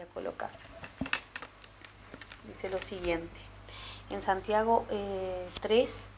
A 0.00 0.06
colocar. 0.14 0.50
Dice 2.46 2.70
lo 2.70 2.78
siguiente. 2.78 3.40
En 4.10 4.22
Santiago 4.22 4.86
3, 4.88 4.92
eh, 4.92 6.08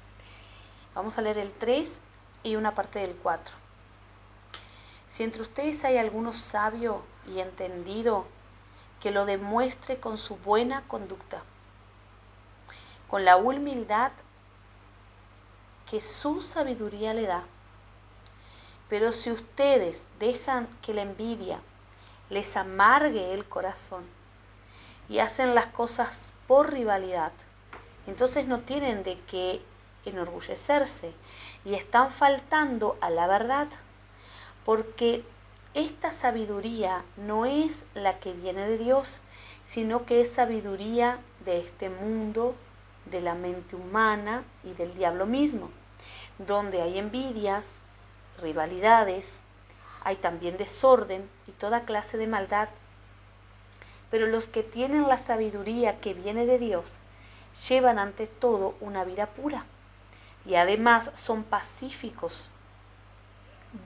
vamos 0.94 1.16
a 1.16 1.22
leer 1.22 1.38
el 1.38 1.50
3 1.50 1.90
y 2.42 2.56
una 2.56 2.74
parte 2.74 2.98
del 2.98 3.14
4. 3.16 3.54
Si 5.10 5.22
entre 5.22 5.40
ustedes 5.40 5.82
hay 5.84 5.96
alguno 5.96 6.34
sabio 6.34 7.02
y 7.26 7.40
entendido, 7.40 8.26
que 9.00 9.12
lo 9.12 9.24
demuestre 9.24 9.98
con 9.98 10.18
su 10.18 10.36
buena 10.36 10.82
conducta, 10.86 11.42
con 13.08 13.24
la 13.24 13.38
humildad 13.38 14.12
que 15.90 16.02
su 16.02 16.42
sabiduría 16.42 17.14
le 17.14 17.26
da. 17.26 17.44
Pero 18.90 19.10
si 19.12 19.30
ustedes 19.30 20.02
dejan 20.18 20.68
que 20.82 20.92
la 20.92 21.00
envidia 21.00 21.60
les 22.30 22.56
amargue 22.56 23.34
el 23.34 23.44
corazón 23.44 24.04
y 25.08 25.18
hacen 25.18 25.54
las 25.54 25.66
cosas 25.66 26.32
por 26.46 26.72
rivalidad, 26.72 27.32
entonces 28.06 28.46
no 28.46 28.60
tienen 28.60 29.02
de 29.02 29.18
qué 29.28 29.60
enorgullecerse 30.04 31.12
y 31.64 31.74
están 31.74 32.10
faltando 32.10 32.96
a 33.00 33.10
la 33.10 33.26
verdad, 33.26 33.68
porque 34.64 35.24
esta 35.74 36.10
sabiduría 36.10 37.04
no 37.16 37.46
es 37.46 37.84
la 37.94 38.18
que 38.18 38.32
viene 38.32 38.66
de 38.66 38.78
Dios, 38.78 39.20
sino 39.66 40.04
que 40.06 40.20
es 40.20 40.32
sabiduría 40.32 41.20
de 41.44 41.58
este 41.60 41.90
mundo, 41.90 42.54
de 43.06 43.20
la 43.20 43.34
mente 43.34 43.76
humana 43.76 44.44
y 44.64 44.72
del 44.72 44.94
diablo 44.94 45.26
mismo, 45.26 45.70
donde 46.38 46.82
hay 46.82 46.98
envidias, 46.98 47.66
rivalidades, 48.40 49.40
hay 50.02 50.16
también 50.16 50.56
desorden 50.56 51.28
y 51.46 51.52
toda 51.52 51.84
clase 51.84 52.16
de 52.16 52.26
maldad. 52.26 52.68
Pero 54.10 54.26
los 54.26 54.48
que 54.48 54.62
tienen 54.62 55.08
la 55.08 55.18
sabiduría 55.18 56.00
que 56.00 56.14
viene 56.14 56.46
de 56.46 56.58
Dios 56.58 56.96
llevan 57.68 57.98
ante 57.98 58.26
todo 58.26 58.74
una 58.80 59.04
vida 59.04 59.26
pura 59.26 59.64
y 60.46 60.54
además 60.54 61.10
son 61.14 61.44
pacíficos, 61.44 62.48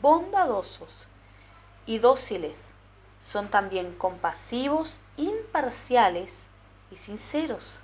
bondadosos 0.01 1.07
y 1.87 1.99
dóciles. 1.99 2.73
Son 3.23 3.49
también 3.49 3.95
compasivos, 3.95 5.01
imparciales 5.17 6.33
y 6.91 6.97
sinceros 6.97 7.81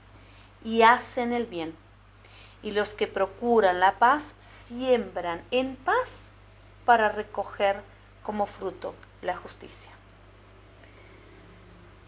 y 0.65 0.83
hacen 0.83 1.33
el 1.33 1.47
bien. 1.47 1.75
Y 2.63 2.73
los 2.73 2.93
que 2.95 3.07
procuran 3.07 3.81
la 3.81 3.99
paz 3.99 4.35
siembran 4.39 5.43
en 5.51 5.77
paz 5.77 6.19
para 6.85 7.09
recoger 7.09 7.83
como 8.31 8.47
fruto 8.47 8.95
la 9.23 9.37
justicia. 9.37 9.91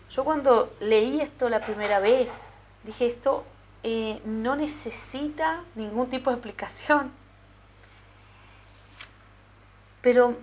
Yo 0.08 0.22
cuando 0.22 0.72
leí 0.78 1.20
esto 1.20 1.48
la 1.48 1.58
primera 1.58 1.98
vez, 1.98 2.30
dije 2.84 3.06
esto 3.06 3.44
eh, 3.82 4.22
no 4.24 4.54
necesita 4.54 5.64
ningún 5.74 6.10
tipo 6.10 6.30
de 6.30 6.36
explicación. 6.36 7.10
Pero 10.00 10.36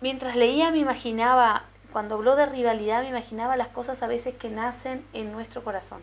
mientras 0.00 0.34
leía 0.34 0.72
me 0.72 0.78
imaginaba, 0.78 1.62
cuando 1.92 2.16
habló 2.16 2.34
de 2.34 2.46
rivalidad, 2.46 3.02
me 3.02 3.10
imaginaba 3.10 3.56
las 3.56 3.68
cosas 3.68 4.02
a 4.02 4.08
veces 4.08 4.34
que 4.34 4.50
nacen 4.50 5.06
en 5.12 5.30
nuestro 5.30 5.62
corazón. 5.62 6.02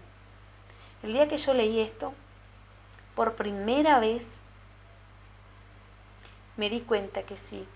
El 1.04 1.12
día 1.12 1.28
que 1.28 1.36
yo 1.36 1.54
leí 1.54 1.82
esto, 1.82 2.14
por 3.14 3.36
primera 3.36 4.00
vez, 4.00 4.26
me 6.56 6.70
di 6.70 6.80
cuenta 6.80 7.24
que 7.24 7.36
sí 7.36 7.68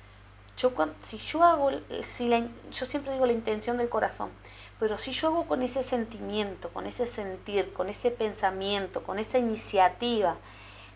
yo, 0.58 0.72
si 1.04 1.18
yo 1.18 1.44
hago, 1.44 1.72
si 2.02 2.30
yo 2.30 2.86
siempre 2.86 3.14
digo 3.14 3.26
la 3.26 3.34
intención 3.34 3.78
del 3.78 3.90
corazón, 3.90 4.30
pero 4.80 4.98
si 4.98 5.12
yo 5.12 5.30
hago 5.30 5.48
con 5.48 5.62
ese 5.62 5.84
sentimiento, 5.84 6.70
con 6.70 6.86
ese 6.86 7.06
sentir, 7.08 7.74
con 7.74 7.90
ese 7.90 8.12
pensamiento, 8.12 9.04
con 9.04 9.20
esa 9.20 9.38
iniciativa 9.38 10.36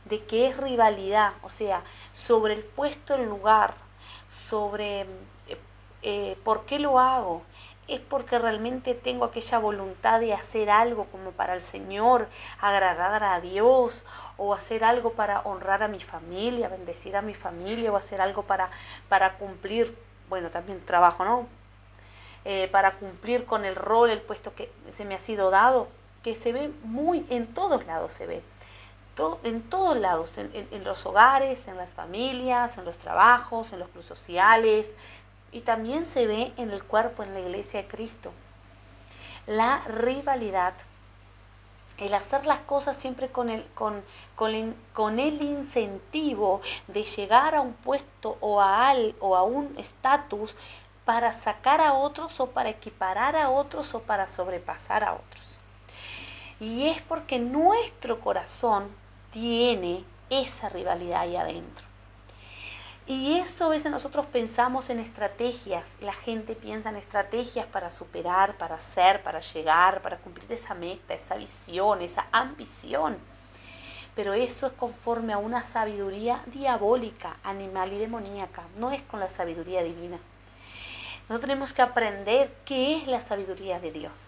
de 0.06 0.24
que 0.24 0.48
es 0.48 0.58
rivalidad, 0.58 1.34
o 1.44 1.50
sea, 1.50 1.84
sobre 2.14 2.54
el 2.56 2.64
puesto, 2.64 3.16
el 3.16 3.26
lugar, 3.26 3.76
sobre 4.28 5.02
eh, 5.02 5.58
eh, 6.02 6.38
por 6.44 6.66
qué 6.66 6.80
lo 6.80 7.00
hago, 7.00 7.44
es 7.90 8.02
porque 8.02 8.40
realmente 8.40 8.94
tengo 8.94 9.26
aquella 9.26 9.60
voluntad 9.60 10.20
de 10.20 10.34
hacer 10.34 10.70
algo 10.70 11.06
como 11.06 11.32
para 11.32 11.54
el 11.54 11.62
Señor, 11.62 12.28
agradar 12.60 13.24
a 13.24 13.40
Dios, 13.40 14.06
o 14.38 14.54
hacer 14.54 14.84
algo 14.84 15.14
para 15.14 15.42
honrar 15.42 15.84
a 15.84 15.88
mi 15.88 16.00
familia, 16.00 16.70
bendecir 16.70 17.16
a 17.16 17.22
mi 17.22 17.34
familia, 17.34 17.92
o 17.92 17.98
hacer 17.98 18.22
algo 18.22 18.44
para, 18.44 18.70
para 19.10 19.34
cumplir, 19.38 19.98
bueno, 20.30 20.50
también 20.50 20.84
trabajo, 20.86 21.26
¿no? 21.26 21.48
Eh, 22.46 22.70
para 22.72 22.96
cumplir 22.96 23.46
con 23.46 23.66
el 23.66 23.76
rol, 23.76 24.10
el 24.10 24.22
puesto 24.22 24.56
que 24.56 24.72
se 24.90 25.04
me 25.04 25.16
ha 25.16 25.20
sido 25.20 25.50
dado, 25.50 25.88
que 26.24 26.36
se 26.36 26.54
ve 26.54 26.72
muy, 26.84 27.26
en 27.30 27.48
todos 27.48 27.86
lados 27.86 28.12
se 28.12 28.28
ve. 28.28 28.42
Todo, 29.16 29.40
en 29.44 29.62
todos 29.62 29.98
lados, 29.98 30.38
en, 30.38 30.50
en, 30.54 30.84
los 30.86 31.06
hogares, 31.06 31.68
en 31.68 31.76
las 31.76 31.96
familias, 31.96 32.78
en 32.78 32.86
los 32.86 32.98
trabajos, 32.98 33.74
en 33.74 33.80
los 33.80 33.90
clubes 33.90 34.08
sociales, 34.08 34.96
y 35.52 35.62
también 35.62 36.06
se 36.06 36.28
ve 36.28 36.54
en 36.58 36.72
el 36.72 36.84
cuerpo, 36.84 37.24
en 37.24 37.34
la 37.34 37.40
iglesia 37.40 37.82
de 37.82 37.88
Cristo. 37.88 38.32
La 39.48 39.80
rivalidad, 39.88 40.74
el 41.98 42.14
hacer 42.14 42.46
las 42.46 42.60
cosas 42.60 42.96
siempre 42.96 43.30
con 43.30 43.50
el, 43.50 43.66
con, 43.74 44.04
con, 44.36 45.20
el 45.20 45.42
incentivo 45.42 46.62
de 46.88 47.04
llegar 47.04 47.56
a 47.56 47.62
un 47.62 47.74
puesto 47.74 48.38
o 48.40 48.62
a, 48.62 48.90
al, 48.90 49.16
o 49.20 49.36
a 49.36 49.44
un 49.44 49.76
estatus 49.78 50.56
para 51.04 51.34
sacar 51.34 51.82
a 51.82 51.94
otros 51.94 52.40
o 52.40 52.52
para 52.52 52.70
equiparar 52.70 53.36
a 53.36 53.50
otros 53.50 53.94
o 53.96 54.02
para 54.02 54.28
sobrepasar 54.28 55.04
a 55.04 55.14
otros. 55.14 55.58
Y 56.60 56.88
es 56.88 57.02
porque 57.02 57.40
nuestro 57.40 58.20
corazón 58.20 58.90
tiene 59.32 60.04
esa 60.30 60.70
rivalidad 60.70 61.22
ahí 61.22 61.36
adentro. 61.36 61.89
Y 63.10 63.40
eso 63.40 63.66
a 63.66 63.70
veces 63.70 63.90
nosotros 63.90 64.28
pensamos 64.28 64.92
en 64.92 65.00
estrategias, 65.00 65.98
la 66.00 66.14
gente 66.14 66.54
piensa 66.54 66.90
en 66.90 66.96
estrategias 66.96 67.66
para 67.66 67.90
superar, 67.90 68.56
para 68.60 68.76
hacer, 68.76 69.24
para 69.24 69.40
llegar, 69.40 70.04
para 70.04 70.18
cumplir 70.18 70.52
esa 70.52 70.76
meta, 70.76 71.16
esa 71.16 71.36
visión, 71.36 72.04
esa 72.04 72.28
ambición. 72.32 73.18
Pero 74.14 74.36
eso 74.36 74.68
es 74.68 74.74
conforme 74.74 75.34
a 75.34 75.40
una 75.40 75.64
sabiduría 75.64 76.44
diabólica, 76.46 77.38
animal 77.44 77.94
y 77.94 77.98
demoníaca, 77.98 78.62
no 78.78 78.92
es 78.92 79.02
con 79.02 79.20
la 79.20 79.30
sabiduría 79.30 79.82
divina. 79.82 80.20
Nosotros 81.22 81.42
tenemos 81.42 81.74
que 81.74 81.82
aprender 81.82 82.54
qué 82.64 82.98
es 82.98 83.08
la 83.08 83.22
sabiduría 83.22 83.80
de 83.80 83.92
Dios. 83.92 84.28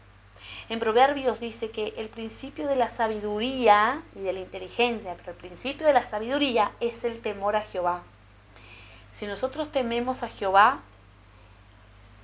En 0.70 0.80
Proverbios 0.80 1.40
dice 1.40 1.70
que 1.70 1.94
el 1.98 2.10
principio 2.10 2.68
de 2.68 2.78
la 2.78 2.90
sabiduría 2.90 4.02
y 4.16 4.22
de 4.22 4.34
la 4.34 4.40
inteligencia, 4.40 5.14
pero 5.18 5.34
el 5.34 5.38
principio 5.38 5.86
de 5.86 5.94
la 5.94 6.08
sabiduría 6.08 6.72
es 6.80 7.04
el 7.04 7.22
temor 7.22 7.56
a 7.56 7.62
Jehová. 7.62 8.02
Si 9.22 9.28
nosotros 9.28 9.70
tememos 9.70 10.24
a 10.24 10.30
Jehová, 10.30 10.80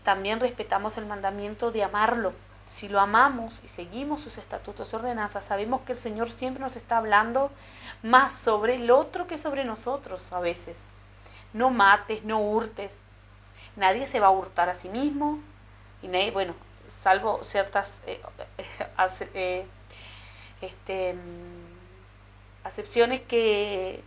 también 0.03 0.39
respetamos 0.39 0.97
el 0.97 1.05
mandamiento 1.05 1.69
de 1.69 1.83
amarlo. 1.83 2.33
Si 2.67 2.89
lo 2.89 2.99
amamos 2.99 3.61
y 3.63 3.67
seguimos 3.67 4.21
sus 4.21 4.39
estatutos 4.39 4.91
y 4.91 4.95
ordenanzas, 4.95 5.43
sabemos 5.43 5.81
que 5.81 5.91
el 5.91 5.99
Señor 5.99 6.31
siempre 6.31 6.59
nos 6.59 6.75
está 6.75 6.97
hablando 6.97 7.51
más 8.01 8.33
sobre 8.35 8.77
el 8.77 8.89
otro 8.89 9.27
que 9.27 9.37
sobre 9.37 9.63
nosotros 9.63 10.33
a 10.33 10.39
veces. 10.39 10.79
No 11.53 11.69
mates, 11.69 12.23
no 12.23 12.39
hurtes. 12.39 13.01
Nadie 13.75 14.07
se 14.07 14.19
va 14.19 14.25
a 14.25 14.31
hurtar 14.31 14.67
a 14.67 14.73
sí 14.73 14.89
mismo. 14.89 15.37
Y 16.01 16.07
nadie, 16.07 16.31
bueno, 16.31 16.55
salvo 16.87 17.43
ciertas 17.43 18.01
eh, 18.07 18.19
eh, 19.35 19.67
este, 20.61 21.13
mm, 21.13 22.65
acepciones 22.65 23.21
que 23.21 24.03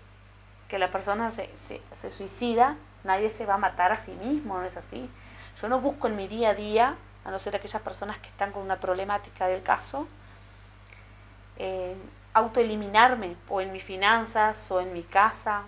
que 0.71 0.79
la 0.79 0.91
persona 0.91 1.33
se, 1.33 1.51
se, 1.57 2.11
suicida, 2.13 2.77
nadie 3.03 3.29
se 3.29 3.45
va 3.45 3.55
a 3.55 3.59
matar 3.59 3.91
a 3.91 3.97
sí 3.97 4.13
mismo, 4.13 4.57
no 4.57 4.65
es 4.65 4.77
así. 4.77 5.11
Yo 5.61 5.69
no 5.69 5.81
busco 5.81 6.07
en 6.07 6.15
mi 6.15 6.29
día 6.29 6.51
a 6.51 6.55
día, 6.55 6.95
a 7.25 7.31
no 7.33 7.41
ser 7.41 7.57
aquellas 7.57 7.83
personas 7.83 8.19
que 8.19 8.29
están 8.29 8.53
con 8.53 8.63
una 8.63 8.79
problemática 8.79 9.49
del 9.49 9.65
caso, 9.65 10.07
eh, 11.57 11.97
autoeliminarme, 12.35 13.35
o 13.49 13.61
en 13.61 13.73
mis 13.73 13.83
finanzas, 13.83 14.71
o 14.71 14.81
en 14.81 14.93
mi 14.93 15.03
casa, 15.03 15.65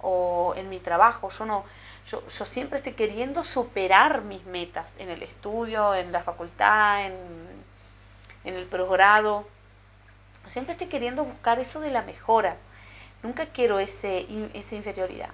o 0.00 0.54
en 0.56 0.70
mi 0.70 0.78
trabajo. 0.78 1.28
Yo 1.28 1.44
no, 1.44 1.64
yo, 2.06 2.24
yo, 2.24 2.44
siempre 2.44 2.76
estoy 2.76 2.92
queriendo 2.92 3.42
superar 3.42 4.22
mis 4.22 4.44
metas 4.44 4.94
en 4.98 5.10
el 5.10 5.24
estudio, 5.24 5.92
en 5.96 6.12
la 6.12 6.22
facultad, 6.22 7.04
en, 7.04 7.16
en 8.44 8.54
el 8.54 8.66
progrado. 8.66 9.48
Siempre 10.46 10.70
estoy 10.70 10.86
queriendo 10.86 11.24
buscar 11.24 11.58
eso 11.58 11.80
de 11.80 11.90
la 11.90 12.02
mejora. 12.02 12.56
Nunca 13.26 13.46
quiero 13.46 13.80
ese, 13.80 14.24
esa 14.54 14.76
inferioridad. 14.76 15.30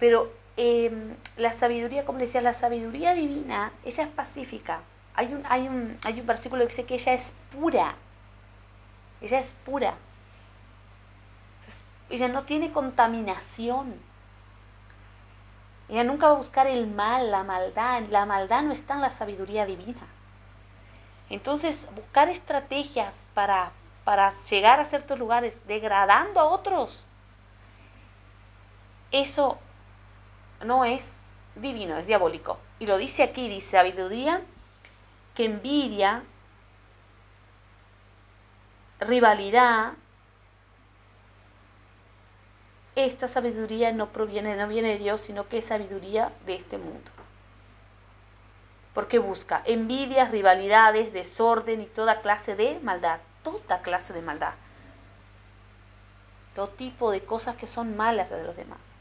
Pero 0.00 0.32
em, 0.56 1.14
la 1.36 1.52
sabiduría, 1.52 2.04
como 2.04 2.18
decía, 2.18 2.40
la 2.40 2.52
sabiduría 2.52 3.14
divina, 3.14 3.72
ella 3.84 4.02
es 4.02 4.10
pacífica. 4.10 4.80
Hay 5.14 5.32
un, 5.32 5.44
hay, 5.48 5.68
un, 5.68 5.96
hay 6.02 6.18
un 6.18 6.26
versículo 6.26 6.64
que 6.64 6.70
dice 6.70 6.86
que 6.86 6.94
ella 6.94 7.14
es 7.14 7.34
pura. 7.52 7.94
Ella 9.20 9.38
es 9.38 9.54
pura. 9.64 9.94
ella 12.10 12.26
no 12.26 12.42
tiene 12.42 12.72
contaminación. 12.72 13.94
Ella 15.88 16.02
nunca 16.02 16.26
va 16.26 16.32
a 16.32 16.36
buscar 16.36 16.66
el 16.66 16.88
mal, 16.88 17.30
la 17.30 17.44
maldad. 17.44 18.02
La 18.10 18.26
maldad 18.26 18.62
no 18.62 18.72
está 18.72 18.94
en 18.94 19.02
la 19.02 19.12
sabiduría 19.12 19.66
divina. 19.66 20.06
Entonces, 21.30 21.86
buscar 21.94 22.28
estrategias 22.28 23.14
para, 23.34 23.70
para 24.08 24.32
llegar 24.44 24.80
a 24.80 24.86
ciertos 24.86 25.18
lugares 25.18 25.58
degradando 25.66 26.40
a 26.40 26.44
otros, 26.44 27.04
eso 29.12 29.58
no 30.64 30.86
es 30.86 31.12
divino, 31.56 31.98
es 31.98 32.06
diabólico. 32.06 32.56
Y 32.78 32.86
lo 32.86 32.96
dice 32.96 33.22
aquí, 33.22 33.50
dice 33.50 33.72
sabiduría 33.72 34.40
que 35.34 35.44
envidia, 35.44 36.22
rivalidad, 39.00 39.92
esta 42.96 43.28
sabiduría 43.28 43.92
no 43.92 44.08
proviene, 44.08 44.56
no 44.56 44.68
viene 44.68 44.88
de 44.88 44.98
Dios, 45.00 45.20
sino 45.20 45.50
que 45.50 45.58
es 45.58 45.66
sabiduría 45.66 46.32
de 46.46 46.54
este 46.54 46.78
mundo. 46.78 47.10
Porque 48.94 49.18
busca 49.18 49.60
envidias, 49.66 50.30
rivalidades, 50.30 51.12
desorden 51.12 51.82
y 51.82 51.86
toda 51.86 52.22
clase 52.22 52.56
de 52.56 52.80
maldad. 52.80 53.20
Toda 53.52 53.82
clase 53.82 54.12
de 54.12 54.22
maldad. 54.22 54.54
Todo 56.54 56.68
tipo 56.68 57.10
de 57.10 57.24
cosas 57.24 57.56
que 57.56 57.66
son 57.66 57.96
malas 57.96 58.30
de 58.30 58.42
los 58.42 58.56
demás. 58.56 58.98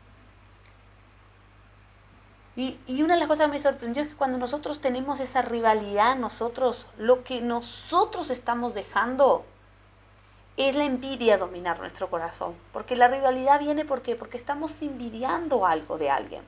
Y, 2.58 2.80
una 3.04 3.14
de 3.14 3.20
las 3.20 3.28
cosas 3.28 3.46
que 3.46 3.52
me 3.52 3.60
sorprendió 3.60 4.02
es 4.02 4.10
que 4.10 4.16
cuando 4.16 4.40
nosotros 4.40 4.82
tenemos 4.82 5.20
esa 5.20 5.44
rivalidad, 5.44 6.16
nosotros, 6.16 6.88
lo 6.98 7.24
que 7.24 7.40
nosotros 7.40 8.32
estamos 8.32 8.74
dejando 8.74 9.46
es 10.58 10.76
la 10.76 10.84
envidia 10.86 11.38
dominar 11.38 11.80
nuestro 11.80 12.10
corazón. 12.10 12.56
Porque 12.74 12.96
la 12.96 13.10
rivalidad 13.10 13.60
viene 13.60 13.86
porque, 13.86 14.16
porque 14.16 14.38
estamos 14.38 14.82
envidiando 14.82 15.68
algo 15.68 16.00
de 16.00 16.10
alguien. 16.10 16.42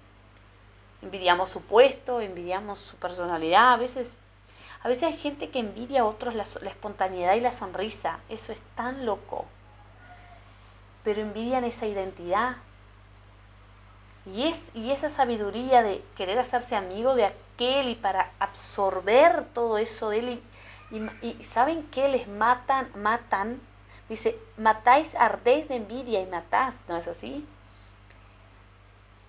Envidiamos 1.04 1.51
su 1.51 1.62
puesto, 1.62 2.22
envidiamos 2.22 2.80
su 2.80 2.96
personalidad. 2.96 3.74
A 3.74 3.78
veces, 3.78 4.18
a 4.81 4.87
veces 4.87 5.03
hay 5.03 5.17
gente 5.17 5.49
que 5.49 5.59
envidia 5.59 6.01
a 6.01 6.05
otros 6.05 6.35
la, 6.35 6.43
espontaneidad 6.43 7.35
y 7.35 7.41
la 7.41 7.51
sonrisa. 7.51 8.19
Eso 8.29 8.53
es 8.53 8.61
tan 8.75 9.05
loco. 9.05 9.45
Pero 11.03 11.21
envidian 11.21 11.63
esa 11.63 11.85
identidad, 11.85 12.57
y, 14.25 14.43
es, 14.47 14.63
y 14.73 14.91
esa 14.91 15.09
sabiduría 15.09 15.81
de 15.81 16.03
querer 16.15 16.37
hacerse 16.39 16.75
amigo 16.75 17.15
de 17.15 17.25
aquel 17.25 17.89
y 17.89 17.95
para 17.95 18.31
absorber 18.39 19.45
todo 19.53 19.77
eso 19.77 20.09
de 20.09 20.19
él. 20.19 20.43
Y, 20.91 21.27
y, 21.27 21.43
¿saben 21.43 21.83
qué? 21.91 22.07
Les 22.07 22.27
matan, 22.27 22.89
matan. 22.95 23.59
Dice, 24.07 24.37
matáis, 24.57 25.15
ardéis 25.15 25.67
de 25.67 25.75
envidia 25.75 26.21
y 26.21 26.25
matás, 26.25 26.75
¿no 26.87 26.97
es 26.97 27.07
así? 27.07 27.45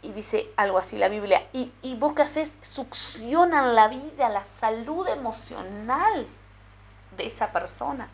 Y 0.02 0.12
dice 0.12 0.50
algo 0.56 0.78
así 0.78 0.96
la 0.96 1.08
Biblia. 1.08 1.46
Y, 1.52 1.72
y 1.82 1.94
vos 1.96 2.14
que 2.14 2.22
haces, 2.22 2.52
succionan 2.62 3.74
la 3.74 3.88
vida, 3.88 4.28
la 4.28 4.44
salud 4.44 5.06
emocional 5.08 6.26
de 7.16 7.26
esa 7.26 7.52
persona. 7.52 8.08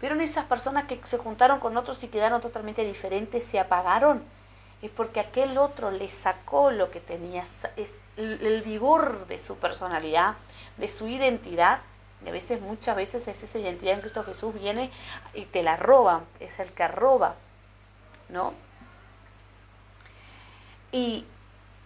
¿Vieron 0.00 0.20
esas 0.20 0.44
personas 0.46 0.84
que 0.84 1.00
se 1.04 1.18
juntaron 1.18 1.60
con 1.60 1.76
otros 1.76 2.02
y 2.04 2.08
quedaron 2.08 2.40
totalmente 2.40 2.84
diferentes, 2.84 3.44
se 3.44 3.58
apagaron? 3.58 4.22
es 4.82 4.90
porque 4.90 5.20
aquel 5.20 5.58
otro 5.58 5.90
le 5.90 6.08
sacó 6.08 6.70
lo 6.70 6.90
que 6.90 7.00
tenía, 7.00 7.44
es 7.76 7.94
el 8.16 8.62
vigor 8.62 9.26
de 9.26 9.38
su 9.38 9.56
personalidad, 9.56 10.36
de 10.76 10.88
su 10.88 11.08
identidad. 11.08 11.80
Y 12.24 12.28
a 12.28 12.32
veces, 12.32 12.60
muchas 12.60 12.96
veces, 12.96 13.26
es 13.28 13.42
esa 13.42 13.58
identidad 13.58 13.94
en 13.94 14.00
Cristo 14.00 14.24
Jesús 14.24 14.54
viene 14.54 14.90
y 15.34 15.44
te 15.44 15.62
la 15.62 15.76
roba, 15.76 16.22
es 16.40 16.58
el 16.58 16.70
que 16.72 16.86
roba, 16.88 17.34
¿no? 18.28 18.54
Y, 20.92 21.26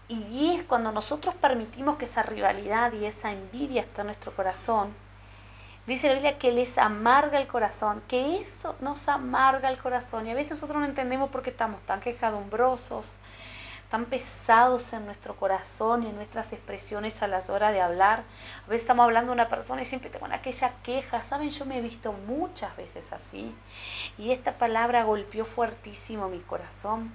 y 0.08 0.54
es 0.54 0.64
cuando 0.64 0.92
nosotros 0.92 1.34
permitimos 1.34 1.96
que 1.96 2.04
esa 2.04 2.22
rivalidad 2.22 2.92
y 2.92 3.04
esa 3.04 3.32
envidia 3.32 3.82
esté 3.82 4.02
en 4.02 4.08
nuestro 4.08 4.34
corazón, 4.34 4.94
Dice 5.86 6.06
la 6.06 6.12
Biblia 6.14 6.38
que 6.38 6.52
les 6.52 6.78
amarga 6.78 7.40
el 7.40 7.48
corazón, 7.48 8.04
que 8.06 8.40
eso 8.40 8.76
nos 8.80 9.08
amarga 9.08 9.68
el 9.68 9.78
corazón. 9.78 10.26
Y 10.26 10.30
a 10.30 10.34
veces 10.34 10.52
nosotros 10.52 10.78
no 10.78 10.86
entendemos 10.86 11.30
por 11.30 11.42
qué 11.42 11.50
estamos 11.50 11.82
tan 11.82 11.98
quejadumbrosos, 11.98 13.16
tan 13.90 14.04
pesados 14.04 14.92
en 14.92 15.06
nuestro 15.06 15.34
corazón 15.34 16.04
y 16.04 16.06
en 16.06 16.14
nuestras 16.14 16.52
expresiones 16.52 17.20
a 17.20 17.26
las 17.26 17.50
horas 17.50 17.72
de 17.72 17.80
hablar. 17.80 18.22
A 18.64 18.68
veces 18.68 18.82
estamos 18.82 19.02
hablando 19.02 19.32
de 19.32 19.34
una 19.34 19.48
persona 19.48 19.82
y 19.82 19.84
siempre 19.84 20.08
tengo 20.08 20.26
aquella 20.26 20.72
queja. 20.84 21.20
Saben, 21.24 21.50
yo 21.50 21.66
me 21.66 21.78
he 21.78 21.80
visto 21.80 22.12
muchas 22.12 22.76
veces 22.76 23.12
así. 23.12 23.52
Y 24.18 24.30
esta 24.30 24.58
palabra 24.58 25.02
golpeó 25.02 25.44
fuertísimo 25.44 26.28
mi 26.28 26.38
corazón 26.38 27.12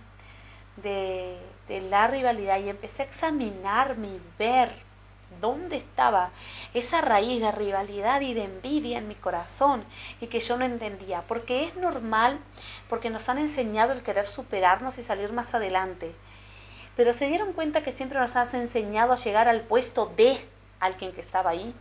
de, 0.77 1.37
de 1.67 1.81
la 1.81 2.07
rivalidad 2.07 2.59
y 2.59 2.69
empecé 2.69 3.03
a 3.03 3.05
examinarme 3.05 4.07
y 4.07 4.21
ver 4.39 4.87
dónde 5.41 5.77
estaba 5.77 6.31
esa 6.73 7.01
raíz 7.01 7.41
de 7.41 7.51
rivalidad 7.51 8.21
y 8.21 8.33
de 8.33 8.45
envidia 8.45 8.97
en 8.97 9.07
mi 9.07 9.15
corazón 9.15 9.83
y 10.21 10.27
que 10.27 10.39
yo 10.39 10.57
no 10.57 10.65
entendía. 10.65 11.23
Porque 11.27 11.65
es 11.65 11.75
normal, 11.75 12.39
porque 12.89 13.09
nos 13.09 13.29
han 13.29 13.37
enseñado 13.37 13.93
el 13.93 14.03
querer 14.03 14.25
superarnos 14.25 14.97
y 14.97 15.03
salir 15.03 15.33
más 15.33 15.53
adelante. 15.53 16.15
Pero 16.95 17.13
se 17.13 17.27
dieron 17.27 17.53
cuenta 17.53 17.83
que 17.83 17.91
siempre 17.91 18.19
nos 18.19 18.35
has 18.35 18.53
enseñado 18.53 19.13
a 19.13 19.17
llegar 19.17 19.47
al 19.47 19.61
puesto 19.61 20.11
de 20.17 20.37
alguien 20.79 21.13
que 21.13 21.21
estaba 21.21 21.51
ahí. 21.51 21.73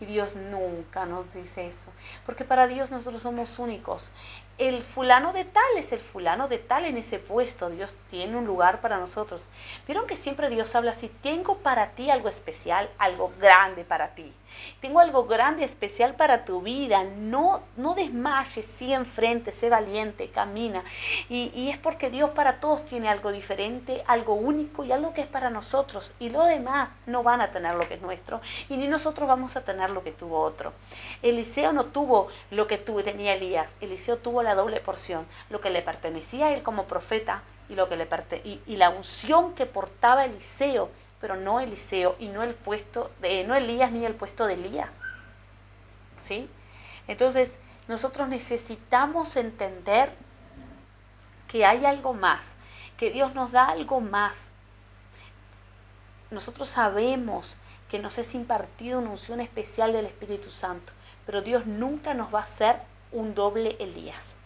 Y 0.00 0.06
Dios 0.06 0.36
nunca 0.36 1.04
nos 1.04 1.32
dice 1.32 1.66
eso, 1.66 1.90
porque 2.24 2.44
para 2.44 2.66
Dios 2.66 2.90
nosotros 2.90 3.22
somos 3.22 3.58
únicos. 3.58 4.10
El 4.56 4.82
fulano 4.82 5.32
de 5.32 5.46
tal 5.46 5.76
es 5.78 5.90
el 5.92 6.00
fulano 6.00 6.46
de 6.46 6.58
tal 6.58 6.84
en 6.84 6.98
ese 6.98 7.18
puesto. 7.18 7.70
Dios 7.70 7.94
tiene 8.10 8.36
un 8.36 8.46
lugar 8.46 8.82
para 8.82 8.98
nosotros. 8.98 9.48
Vieron 9.86 10.06
que 10.06 10.16
siempre 10.16 10.50
Dios 10.50 10.74
habla 10.74 10.90
así, 10.90 11.08
tengo 11.22 11.58
para 11.58 11.92
ti 11.92 12.10
algo 12.10 12.28
especial, 12.28 12.90
algo 12.98 13.32
grande 13.40 13.84
para 13.84 14.14
ti. 14.14 14.34
Tengo 14.80 15.00
algo 15.00 15.24
grande, 15.24 15.64
especial 15.64 16.14
para 16.14 16.44
tu 16.44 16.60
vida. 16.60 17.04
No, 17.04 17.62
no 17.76 17.94
desmayes, 17.94 18.66
sigue 18.66 18.94
enfrente, 18.94 19.52
sé 19.52 19.70
valiente, 19.70 20.30
camina. 20.30 20.84
Y, 21.28 21.50
y 21.54 21.70
es 21.70 21.78
porque 21.78 22.10
Dios 22.10 22.30
para 22.30 22.60
todos 22.60 22.84
tiene 22.84 23.08
algo 23.08 23.32
diferente, 23.32 24.02
algo 24.06 24.34
único 24.34 24.84
y 24.84 24.92
algo 24.92 25.14
que 25.14 25.22
es 25.22 25.26
para 25.26 25.50
nosotros. 25.50 26.14
Y 26.18 26.30
lo 26.30 26.44
demás 26.44 26.90
no 27.06 27.22
van 27.22 27.40
a 27.40 27.50
tener 27.50 27.74
lo 27.74 27.86
que 27.88 27.94
es 27.94 28.02
nuestro. 28.02 28.40
Y 28.68 28.76
ni 28.76 28.88
nosotros 28.88 29.28
vamos 29.28 29.56
a 29.56 29.62
tener 29.62 29.89
lo 29.92 30.02
que 30.04 30.12
tuvo 30.12 30.40
otro. 30.40 30.72
Eliseo 31.22 31.72
no 31.72 31.84
tuvo 31.86 32.28
lo 32.50 32.66
que 32.66 32.78
tenía 32.78 33.34
Elías. 33.34 33.74
Eliseo 33.80 34.18
tuvo 34.18 34.42
la 34.42 34.54
doble 34.54 34.80
porción. 34.80 35.26
Lo 35.48 35.60
que 35.60 35.70
le 35.70 35.82
pertenecía 35.82 36.46
a 36.46 36.52
él 36.52 36.62
como 36.62 36.86
profeta 36.86 37.42
y, 37.68 37.74
lo 37.74 37.88
que 37.88 37.96
le 37.96 38.08
y 38.44 38.76
la 38.76 38.90
unción 38.90 39.54
que 39.54 39.66
portaba 39.66 40.24
Eliseo 40.24 40.90
pero 41.20 41.36
no 41.36 41.60
Eliseo 41.60 42.16
y 42.18 42.28
no 42.28 42.42
el 42.42 42.54
puesto 42.54 43.10
de 43.20 43.44
no 43.44 43.54
Elías 43.54 43.92
ni 43.92 44.04
el 44.04 44.14
puesto 44.14 44.46
de 44.46 44.54
Elías. 44.54 44.90
¿Sí? 46.24 46.48
Entonces, 47.06 47.50
nosotros 47.88 48.28
necesitamos 48.28 49.36
entender 49.36 50.12
que 51.48 51.66
hay 51.66 51.84
algo 51.84 52.14
más, 52.14 52.54
que 52.96 53.10
Dios 53.10 53.34
nos 53.34 53.52
da 53.52 53.66
algo 53.66 54.00
más. 54.00 54.50
Nosotros 56.30 56.68
sabemos 56.68 57.56
que 57.90 57.98
nos 57.98 58.18
es 58.18 58.34
impartido 58.34 59.00
una 59.00 59.10
unción 59.10 59.40
especial 59.40 59.92
del 59.92 60.06
Espíritu 60.06 60.50
Santo, 60.50 60.92
pero 61.26 61.42
Dios 61.42 61.66
nunca 61.66 62.14
nos 62.14 62.32
va 62.32 62.38
a 62.38 62.42
hacer 62.42 62.76
un 63.12 63.34
doble 63.34 63.76
Elías. 63.80 64.36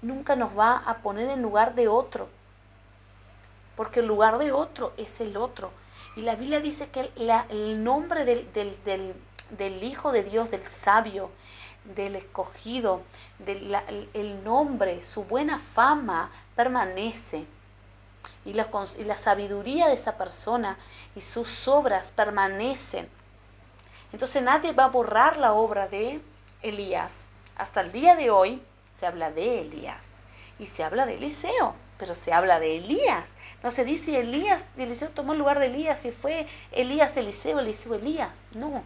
Nunca 0.00 0.36
nos 0.36 0.56
va 0.56 0.76
a 0.76 0.98
poner 0.98 1.28
en 1.28 1.42
lugar 1.42 1.74
de 1.74 1.88
otro 1.88 2.28
porque 3.76 4.00
el 4.00 4.06
lugar 4.06 4.38
de 4.38 4.52
otro 4.52 4.92
es 4.96 5.20
el 5.20 5.36
otro. 5.36 5.70
Y 6.16 6.22
la 6.22 6.36
Biblia 6.36 6.60
dice 6.60 6.88
que 6.88 7.10
el 7.16 7.84
nombre 7.84 8.24
del, 8.24 9.82
Hijo 9.82 10.12
de 10.12 10.22
Dios, 10.22 10.50
del 10.50 10.62
sabio, 10.62 11.30
del 11.96 12.16
escogido, 12.16 13.02
el 13.46 14.44
nombre, 14.44 15.02
su 15.02 15.24
buena 15.24 15.58
fama 15.58 16.30
permanece. 16.54 17.46
Y 18.44 18.52
la, 18.52 19.16
sabiduría 19.16 19.88
de 19.88 19.94
esa 19.94 20.16
persona 20.16 20.78
y 21.16 21.20
sus 21.20 21.66
obras 21.66 22.12
permanecen. 22.12 23.08
Entonces 24.12 24.42
nadie 24.42 24.72
va 24.72 24.84
a 24.84 24.88
borrar 24.88 25.38
la 25.38 25.54
obra 25.54 25.88
de 25.88 26.20
Elías. 26.62 27.26
Hasta 27.56 27.80
el 27.80 27.90
día 27.90 28.16
de 28.16 28.30
hoy 28.30 28.62
se 28.94 29.06
habla 29.06 29.30
de 29.30 29.62
Elías 29.62 30.06
y 30.58 30.66
se 30.66 30.84
habla 30.84 31.06
de 31.06 31.14
Eliseo, 31.14 31.74
pero 31.98 32.14
se 32.14 32.32
habla 32.32 32.60
de 32.60 32.78
Elías. 32.78 33.28
No 33.62 33.70
se 33.70 33.84
dice 33.84 34.20
Elías, 34.20 34.66
Eliseo 34.76 35.08
tomó 35.08 35.32
el 35.32 35.38
lugar 35.38 35.58
de 35.58 35.66
Elías 35.66 36.04
y 36.04 36.12
fue 36.12 36.46
Elías 36.70 37.16
Eliseo, 37.16 37.60
Eliseo 37.60 37.94
Elías. 37.94 38.42
No, 38.54 38.82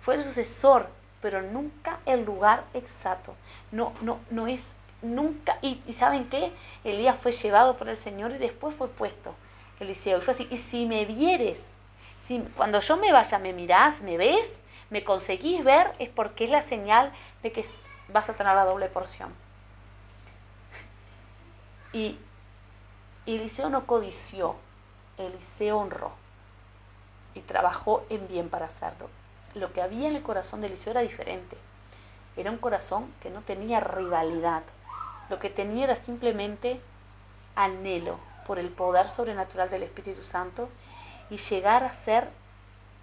fue 0.00 0.14
el 0.14 0.22
sucesor, 0.22 0.88
pero 1.20 1.42
nunca 1.42 1.98
el 2.06 2.24
lugar 2.24 2.64
exacto. 2.74 3.34
No, 3.72 3.92
no, 4.02 4.20
no 4.30 4.46
es 4.46 4.74
nunca. 5.04 5.58
Y, 5.62 5.80
¿saben 5.92 6.28
qué? 6.28 6.52
Elías 6.82 7.18
fue 7.18 7.32
llevado 7.32 7.76
por 7.76 7.88
el 7.88 7.96
Señor 7.96 8.32
y 8.32 8.38
después 8.38 8.74
fue 8.74 8.88
puesto 8.88 9.34
Eliseo. 9.80 10.18
Y 10.18 10.20
fue 10.20 10.34
así. 10.34 10.48
Y 10.50 10.58
si 10.58 10.86
me 10.86 11.04
vieres, 11.04 11.64
si, 12.24 12.40
cuando 12.56 12.80
yo 12.80 12.96
me 12.96 13.12
vaya, 13.12 13.38
me 13.38 13.52
mirás, 13.52 14.00
me 14.00 14.16
ves, 14.16 14.60
me 14.90 15.04
conseguís 15.04 15.62
ver, 15.64 15.92
es 15.98 16.08
porque 16.08 16.44
es 16.44 16.50
la 16.50 16.62
señal 16.62 17.12
de 17.42 17.52
que 17.52 17.64
vas 18.08 18.28
a 18.28 18.34
tener 18.34 18.54
la 18.54 18.64
doble 18.64 18.88
porción. 18.88 19.32
Y, 21.92 22.18
y 23.24 23.36
Eliseo 23.36 23.70
no 23.70 23.86
codició 23.86 24.56
Eliseo 25.18 25.78
honró 25.78 26.12
y 27.34 27.40
trabajó 27.40 28.04
en 28.10 28.26
bien 28.28 28.48
para 28.48 28.66
hacerlo. 28.66 29.08
Lo 29.54 29.72
que 29.72 29.82
había 29.82 30.08
en 30.08 30.16
el 30.16 30.22
corazón 30.22 30.60
de 30.60 30.68
Eliseo 30.68 30.92
era 30.92 31.00
diferente. 31.00 31.56
Era 32.36 32.50
un 32.50 32.58
corazón 32.58 33.12
que 33.20 33.30
no 33.30 33.42
tenía 33.42 33.80
rivalidad. 33.80 34.62
Lo 35.28 35.38
que 35.38 35.50
tenía 35.50 35.84
era 35.84 35.96
simplemente 35.96 36.80
anhelo 37.56 38.18
por 38.46 38.58
el 38.58 38.68
poder 38.68 39.08
sobrenatural 39.08 39.70
del 39.70 39.82
Espíritu 39.82 40.22
Santo 40.22 40.68
y 41.30 41.36
llegar 41.38 41.82
a 41.82 41.88
hacer 41.88 42.28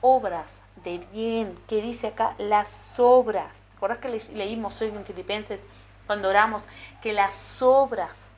obras 0.01 0.61
de 0.83 0.99
bien. 1.11 1.57
¿Qué 1.67 1.81
dice 1.81 2.07
acá? 2.07 2.35
Las 2.37 2.99
obras. 2.99 3.61
¿Te 3.69 3.75
acuerdas 3.75 3.99
que 3.99 4.33
leímos 4.35 4.81
hoy 4.81 4.89
en 4.89 5.05
Filipenses 5.05 5.65
cuando 6.05 6.29
oramos? 6.29 6.65
Que 7.01 7.13
las 7.13 7.61
obras, 7.61 8.33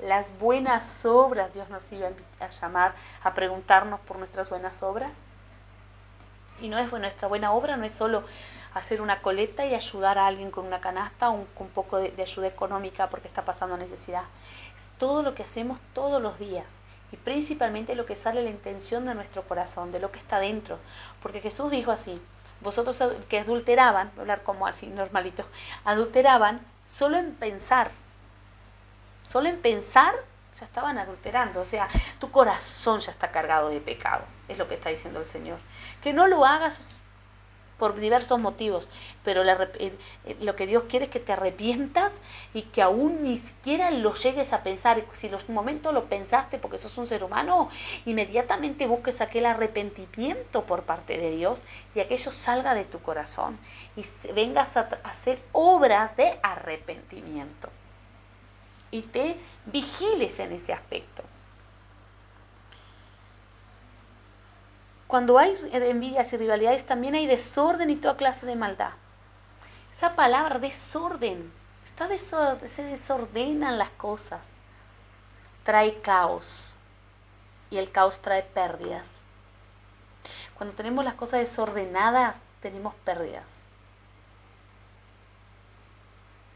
las 0.00 0.36
buenas 0.38 1.04
obras, 1.04 1.54
Dios 1.54 1.68
nos 1.70 1.90
iba 1.92 2.08
a 2.40 2.48
llamar 2.48 2.94
a 3.22 3.34
preguntarnos 3.34 4.00
por 4.00 4.18
nuestras 4.18 4.50
buenas 4.50 4.82
obras. 4.82 5.12
Y 6.60 6.68
no 6.68 6.78
es 6.78 6.90
nuestra 6.92 7.28
buena 7.28 7.52
obra, 7.52 7.76
no 7.76 7.84
es 7.84 7.92
solo 7.92 8.24
hacer 8.74 9.00
una 9.00 9.22
coleta 9.22 9.66
y 9.66 9.74
ayudar 9.74 10.18
a 10.18 10.26
alguien 10.26 10.50
con 10.50 10.66
una 10.66 10.80
canasta 10.80 11.30
o 11.30 11.32
un, 11.32 11.48
un 11.58 11.68
poco 11.68 11.98
de, 11.98 12.14
ayuda 12.20 12.46
económica 12.46 13.08
porque 13.08 13.28
está 13.28 13.44
pasando 13.44 13.76
necesidad. 13.76 14.24
Es 14.76 14.88
todo 14.98 15.22
lo 15.22 15.34
que 15.34 15.42
hacemos 15.42 15.80
todos 15.94 16.20
los 16.20 16.38
días 16.38 16.66
y 17.10 17.16
principalmente 17.16 17.94
lo 17.94 18.06
que 18.06 18.16
sale 18.16 18.42
la 18.42 18.50
intención 18.50 19.06
de 19.06 19.14
nuestro 19.14 19.46
corazón, 19.46 19.92
de 19.92 20.00
lo 20.00 20.12
que 20.12 20.18
está 20.18 20.38
dentro. 20.38 20.78
Porque 21.22 21.40
Jesús 21.40 21.70
dijo 21.70 21.90
así, 21.90 22.20
vosotros 22.60 22.98
que 23.28 23.38
adulteraban, 23.38 24.10
voy 24.10 24.18
a 24.18 24.22
hablar 24.22 24.42
como 24.42 24.66
así 24.66 24.86
normalito, 24.86 25.44
adulteraban 25.84 26.60
solo 26.86 27.18
en 27.18 27.34
pensar, 27.34 27.90
solo 29.22 29.48
en 29.48 29.60
pensar 29.60 30.14
ya 30.58 30.66
estaban 30.66 30.98
adulterando, 30.98 31.60
o 31.60 31.64
sea, 31.64 31.88
tu 32.18 32.30
corazón 32.30 32.98
ya 33.00 33.12
está 33.12 33.30
cargado 33.30 33.68
de 33.68 33.80
pecado, 33.80 34.24
es 34.48 34.58
lo 34.58 34.66
que 34.66 34.74
está 34.74 34.90
diciendo 34.90 35.20
el 35.20 35.26
Señor. 35.26 35.58
Que 36.02 36.12
no 36.12 36.26
lo 36.26 36.44
hagas 36.44 36.98
por 37.78 37.98
diversos 37.98 38.40
motivos, 38.40 38.88
pero 39.24 39.42
eh, 39.42 39.92
eh, 40.24 40.36
lo 40.40 40.56
que 40.56 40.66
Dios 40.66 40.84
quiere 40.88 41.06
es 41.06 41.10
que 41.10 41.20
te 41.20 41.32
arrepientas 41.32 42.20
y 42.54 42.62
que 42.62 42.82
aún 42.82 43.22
ni 43.22 43.36
siquiera 43.36 43.90
lo 43.90 44.14
llegues 44.14 44.52
a 44.52 44.62
pensar. 44.62 45.04
Si 45.12 45.28
en 45.28 45.34
un 45.34 45.54
momento 45.54 45.92
lo 45.92 46.06
pensaste 46.06 46.58
porque 46.58 46.78
sos 46.78 46.98
un 46.98 47.06
ser 47.06 47.24
humano, 47.24 47.68
inmediatamente 48.04 48.86
busques 48.86 49.20
aquel 49.20 49.46
arrepentimiento 49.46 50.64
por 50.64 50.82
parte 50.82 51.18
de 51.18 51.30
Dios 51.30 51.62
y 51.94 52.00
aquello 52.00 52.32
salga 52.32 52.74
de 52.74 52.84
tu 52.84 53.00
corazón 53.00 53.58
y 53.96 54.04
vengas 54.32 54.76
a 54.76 54.88
hacer 55.04 55.40
obras 55.52 56.16
de 56.16 56.38
arrepentimiento 56.42 57.68
y 58.90 59.02
te 59.02 59.36
vigiles 59.66 60.38
en 60.40 60.52
ese 60.52 60.72
aspecto. 60.72 61.22
Cuando 65.08 65.38
hay 65.38 65.56
envidias 65.72 66.30
y 66.34 66.36
rivalidades 66.36 66.84
también 66.84 67.14
hay 67.14 67.26
desorden 67.26 67.88
y 67.88 67.96
toda 67.96 68.18
clase 68.18 68.44
de 68.44 68.54
maldad. 68.54 68.92
Esa 69.90 70.14
palabra 70.14 70.58
desorden, 70.58 71.50
está 71.82 72.06
desorden, 72.06 72.68
se 72.68 72.84
desordenan 72.84 73.78
las 73.78 73.88
cosas. 73.90 74.46
Trae 75.64 76.00
caos 76.02 76.76
y 77.70 77.78
el 77.78 77.90
caos 77.90 78.20
trae 78.20 78.42
pérdidas. 78.42 79.08
Cuando 80.56 80.74
tenemos 80.76 81.04
las 81.06 81.14
cosas 81.14 81.40
desordenadas, 81.40 82.40
tenemos 82.60 82.94
pérdidas. 82.96 83.46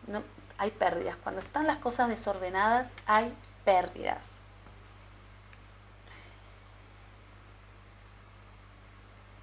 No, 0.06 0.23
hay 0.59 0.73
pérdidas. 0.73 1.16
Cuando 1.23 1.40
están 1.40 1.66
las 1.66 1.78
cosas 1.78 2.09
desordenadas, 2.09 2.90
hay 3.06 3.35
pérdidas. 3.64 4.26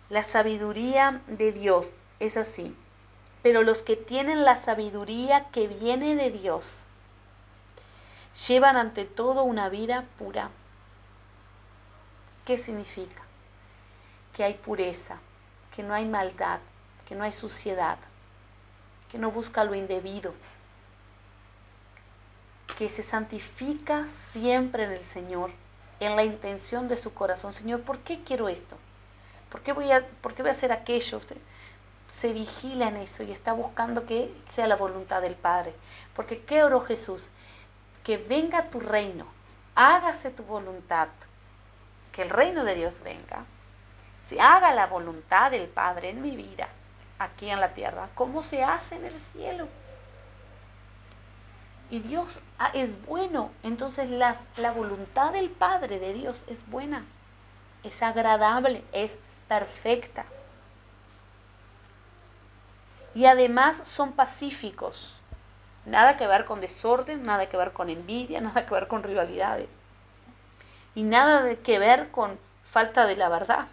La 0.09 0.23
sabiduría 0.23 1.21
de 1.27 1.51
Dios 1.51 1.91
es 2.19 2.35
así. 2.35 2.75
Pero 3.43 3.61
los 3.63 3.83
que 3.83 3.95
tienen 3.95 4.43
la 4.43 4.57
sabiduría 4.57 5.45
que 5.51 5.67
viene 5.67 6.15
de 6.15 6.31
Dios 6.31 6.81
llevan 8.47 8.75
ante 8.75 9.05
todo 9.05 9.43
una 9.43 9.69
vida 9.69 10.05
pura. 10.17 10.49
¿Qué 12.45 12.57
significa? 12.57 13.21
Que 14.33 14.43
hay 14.43 14.55
pureza, 14.55 15.17
que 15.75 15.83
no 15.83 15.93
hay 15.93 16.05
maldad, 16.05 16.59
que 17.07 17.15
no 17.15 17.23
hay 17.23 17.31
suciedad, 17.31 17.99
que 19.11 19.19
no 19.19 19.31
busca 19.31 19.63
lo 19.63 19.75
indebido, 19.75 20.33
que 22.77 22.89
se 22.89 23.03
santifica 23.03 24.05
siempre 24.05 24.85
en 24.85 24.91
el 24.91 25.03
Señor, 25.03 25.51
en 25.99 26.15
la 26.15 26.23
intención 26.23 26.87
de 26.87 26.97
su 26.97 27.13
corazón. 27.13 27.53
Señor, 27.53 27.81
¿por 27.81 27.99
qué 27.99 28.23
quiero 28.23 28.49
esto? 28.49 28.77
¿Por 29.49 29.61
qué 29.61 29.73
voy 29.73 29.91
a, 29.91 30.05
por 30.21 30.33
qué 30.33 30.43
voy 30.43 30.49
a 30.49 30.53
hacer 30.53 30.71
aquello? 30.71 31.19
Se, 32.07 32.33
vigila 32.33 32.87
en 32.87 32.97
eso 32.97 33.23
y 33.23 33.31
está 33.31 33.53
buscando 33.53 34.05
que 34.05 34.33
sea 34.47 34.67
la 34.67 34.75
voluntad 34.75 35.21
del 35.21 35.35
Padre. 35.35 35.73
Porque 36.15 36.41
¿qué 36.41 36.63
oró 36.63 36.81
Jesús? 36.81 37.29
Que 38.03 38.17
venga 38.17 38.69
tu 38.69 38.79
reino, 38.79 39.25
hágase 39.75 40.31
tu 40.31 40.43
voluntad, 40.43 41.09
que 42.11 42.21
el 42.21 42.29
reino 42.29 42.63
de 42.63 42.75
Dios 42.75 43.01
venga, 43.03 43.45
se 44.27 44.39
haga 44.39 44.73
la 44.73 44.87
voluntad 44.87 45.51
del 45.51 45.67
Padre 45.67 46.09
en 46.09 46.21
mi 46.21 46.35
vida, 46.35 46.69
aquí 47.17 47.49
en 47.49 47.59
la 47.59 47.73
tierra, 47.73 48.09
como 48.15 48.43
se 48.43 48.63
hace 48.63 48.95
en 48.95 49.05
el 49.05 49.19
cielo. 49.19 49.67
Y 51.91 51.99
Dios 51.99 52.41
ah, 52.59 52.69
es 52.73 53.03
bueno, 53.05 53.51
entonces 53.63 54.09
las, 54.09 54.45
la 54.57 54.71
voluntad 54.71 55.33
del 55.33 55.49
Padre 55.49 55.99
de 55.99 56.13
Dios 56.13 56.45
es 56.47 56.67
buena, 56.69 57.05
es 57.83 58.03
agradable, 58.03 58.83
es 58.91 59.17
perfecta. 59.49 60.25
Y 63.13 63.25
además 63.25 63.81
son 63.83 64.13
pacíficos. 64.13 65.19
Nada 65.85 66.15
que 66.15 66.27
ver 66.27 66.45
con 66.45 66.61
desorden, 66.61 67.23
nada 67.23 67.49
que 67.49 67.57
ver 67.57 67.73
con 67.73 67.89
envidia, 67.89 68.39
nada 68.41 68.65
que 68.65 68.73
ver 68.73 68.87
con 68.87 69.03
rivalidades. 69.03 69.69
Y 70.95 71.03
nada 71.03 71.53
que 71.57 71.79
ver 71.79 72.11
con 72.11 72.39
falta 72.63 73.05
de 73.05 73.17
la 73.17 73.27
verdad. 73.27 73.67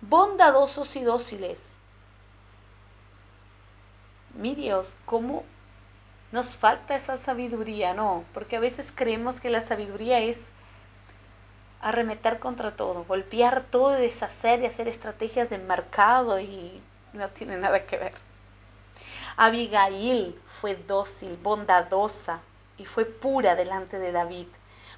Bondadosos 0.00 0.96
y 0.96 1.02
dóciles. 1.04 1.78
Mi 4.34 4.54
Dios, 4.54 4.96
¿cómo 5.04 5.44
nos 6.32 6.56
falta 6.56 6.96
esa 6.96 7.16
sabiduría? 7.18 7.92
No, 7.92 8.24
porque 8.32 8.56
a 8.56 8.60
veces 8.60 8.92
creemos 8.94 9.40
que 9.40 9.50
la 9.50 9.60
sabiduría 9.60 10.20
es 10.20 10.40
arremeter 11.80 12.38
contra 12.38 12.76
todo, 12.76 13.04
golpear 13.04 13.64
todo, 13.70 13.90
deshacer 13.90 14.60
y 14.60 14.66
hacer 14.66 14.88
estrategias 14.88 15.50
de 15.50 15.58
mercado 15.58 16.38
y 16.38 16.82
no 17.12 17.28
tiene 17.28 17.56
nada 17.56 17.86
que 17.86 17.96
ver. 17.96 18.14
Abigail 19.36 20.38
fue 20.46 20.76
dócil, 20.76 21.38
bondadosa 21.42 22.40
y 22.76 22.84
fue 22.84 23.04
pura 23.06 23.54
delante 23.54 23.98
de 23.98 24.12
David. 24.12 24.46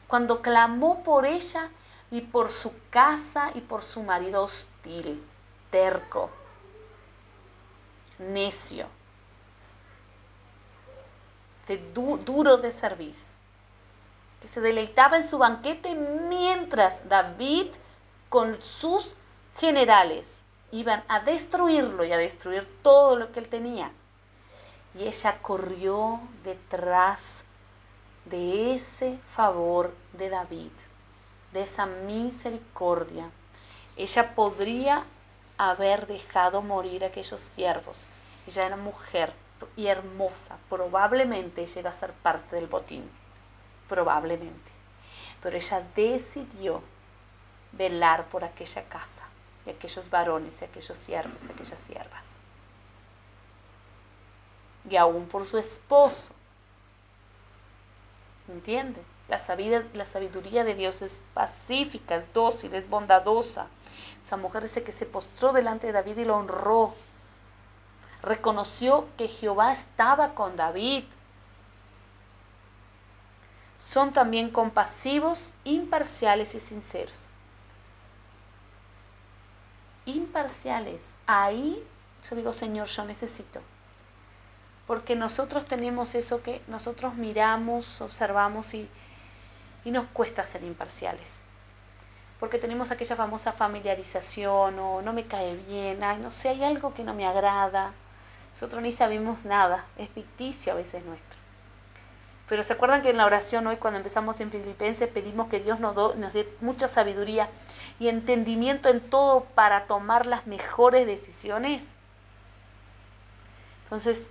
Cuando 0.08 0.42
clamó 0.42 1.02
por 1.04 1.24
ella 1.24 1.70
y 2.10 2.20
por 2.22 2.50
su 2.50 2.72
casa 2.90 3.50
y 3.54 3.60
por 3.60 3.82
su 3.82 4.02
marido 4.02 4.42
hostil, 4.42 5.22
terco, 5.70 6.30
necio, 8.18 8.86
de 11.68 11.78
duro 11.94 12.56
de 12.56 12.72
servicio 12.72 13.42
que 14.42 14.48
se 14.48 14.60
deleitaba 14.60 15.16
en 15.16 15.22
su 15.22 15.38
banquete 15.38 15.94
David 17.08 17.68
con 18.28 18.62
sus 18.62 19.14
generales 19.58 20.38
iban 20.70 21.04
a 21.08 21.20
destruirlo 21.20 22.04
y 22.04 22.12
a 22.12 22.16
destruir 22.16 22.66
todo 22.82 23.16
lo 23.16 23.32
que 23.32 23.40
él 23.40 23.48
tenía. 23.48 23.90
Y 24.98 25.04
ella 25.04 25.38
corrió 25.42 26.20
detrás 26.44 27.44
de 28.24 28.74
ese 28.74 29.18
favor 29.26 29.94
de 30.12 30.30
David, 30.30 30.72
de 31.52 31.62
esa 31.62 31.86
misericordia. 31.86 33.30
Ella 33.96 34.34
podría 34.34 35.04
haber 35.58 36.06
dejado 36.06 36.62
morir 36.62 37.04
a 37.04 37.08
aquellos 37.08 37.40
siervos. 37.40 38.06
Ella 38.46 38.66
era 38.66 38.76
mujer 38.76 39.32
y 39.76 39.86
hermosa, 39.86 40.58
probablemente 40.68 41.62
ella 41.62 41.90
a 41.90 41.92
ser 41.92 42.12
parte 42.12 42.56
del 42.56 42.66
botín 42.66 43.08
probablemente. 43.92 44.71
Pero 45.42 45.56
ella 45.56 45.82
decidió 45.94 46.82
velar 47.72 48.26
por 48.26 48.44
aquella 48.44 48.84
casa 48.84 49.24
y 49.66 49.70
aquellos 49.70 50.10
varones 50.10 50.60
y 50.60 50.64
aquellos 50.64 50.96
siervos 50.96 51.44
y 51.46 51.52
aquellas 51.52 51.80
siervas. 51.80 52.24
Y 54.88 54.96
aún 54.96 55.26
por 55.26 55.46
su 55.46 55.58
esposo. 55.58 56.34
¿Entiende? 58.48 59.00
La 59.28 59.38
sabiduría, 59.38 59.88
la 59.94 60.04
sabiduría 60.04 60.64
de 60.64 60.74
Dios 60.74 61.00
es 61.00 61.22
pacífica, 61.32 62.16
es 62.16 62.32
dócil, 62.32 62.74
es 62.74 62.88
bondadosa. 62.88 63.66
Esa 64.24 64.36
mujer 64.36 64.62
dice 64.62 64.82
que 64.82 64.92
se 64.92 65.06
postró 65.06 65.52
delante 65.52 65.86
de 65.86 65.92
David 65.92 66.18
y 66.18 66.24
lo 66.24 66.36
honró. 66.36 66.94
Reconoció 68.22 69.08
que 69.16 69.28
Jehová 69.28 69.72
estaba 69.72 70.34
con 70.34 70.56
David 70.56 71.04
son 73.84 74.12
también 74.12 74.50
compasivos, 74.50 75.54
imparciales 75.64 76.54
y 76.54 76.60
sinceros. 76.60 77.28
Imparciales. 80.06 81.10
Ahí 81.26 81.84
yo 82.28 82.36
digo, 82.36 82.52
Señor, 82.52 82.86
yo 82.86 83.04
necesito. 83.04 83.60
Porque 84.86 85.16
nosotros 85.16 85.64
tenemos 85.64 86.14
eso 86.14 86.42
que 86.42 86.62
nosotros 86.68 87.14
miramos, 87.14 88.00
observamos 88.00 88.74
y, 88.74 88.88
y 89.84 89.90
nos 89.90 90.06
cuesta 90.06 90.46
ser 90.46 90.62
imparciales. 90.62 91.40
Porque 92.40 92.58
tenemos 92.58 92.90
aquella 92.90 93.16
famosa 93.16 93.52
familiarización 93.52 94.78
o 94.78 95.02
no 95.02 95.12
me 95.12 95.26
cae 95.26 95.56
bien, 95.56 96.02
ay, 96.02 96.18
no 96.18 96.30
sé, 96.30 96.48
hay 96.48 96.64
algo 96.64 96.94
que 96.94 97.04
no 97.04 97.14
me 97.14 97.26
agrada. 97.26 97.92
Nosotros 98.54 98.82
ni 98.82 98.92
sabemos 98.92 99.44
nada, 99.44 99.86
es 99.96 100.08
ficticio 100.10 100.72
a 100.72 100.76
veces 100.76 101.04
nuestro. 101.04 101.41
Pero 102.52 102.62
se 102.64 102.74
acuerdan 102.74 103.00
que 103.00 103.08
en 103.08 103.16
la 103.16 103.24
oración 103.24 103.66
hoy 103.66 103.76
cuando 103.76 103.96
empezamos 103.96 104.38
en 104.42 104.50
Filipenses 104.50 105.08
pedimos 105.08 105.48
que 105.48 105.58
Dios 105.58 105.80
nos, 105.80 105.96
nos 106.16 106.34
dé 106.34 106.46
mucha 106.60 106.86
sabiduría 106.86 107.48
y 107.98 108.08
entendimiento 108.08 108.90
en 108.90 109.00
todo 109.00 109.46
para 109.54 109.86
tomar 109.86 110.26
las 110.26 110.46
mejores 110.46 111.06
decisiones. 111.06 111.94
Entonces, 113.84 114.26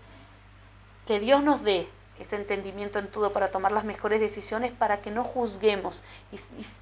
que 1.08 1.20
Dios 1.20 1.42
nos 1.42 1.64
dé 1.64 1.90
ese 2.22 2.36
entendimiento 2.36 3.00
en 3.00 3.08
todo 3.08 3.34
para 3.34 3.50
tomar 3.50 3.72
las 3.72 3.84
mejores 3.84 4.20
decisiones, 4.20 4.72
para 4.72 5.02
que 5.02 5.12
no 5.12 5.24
juzguemos 5.24 6.04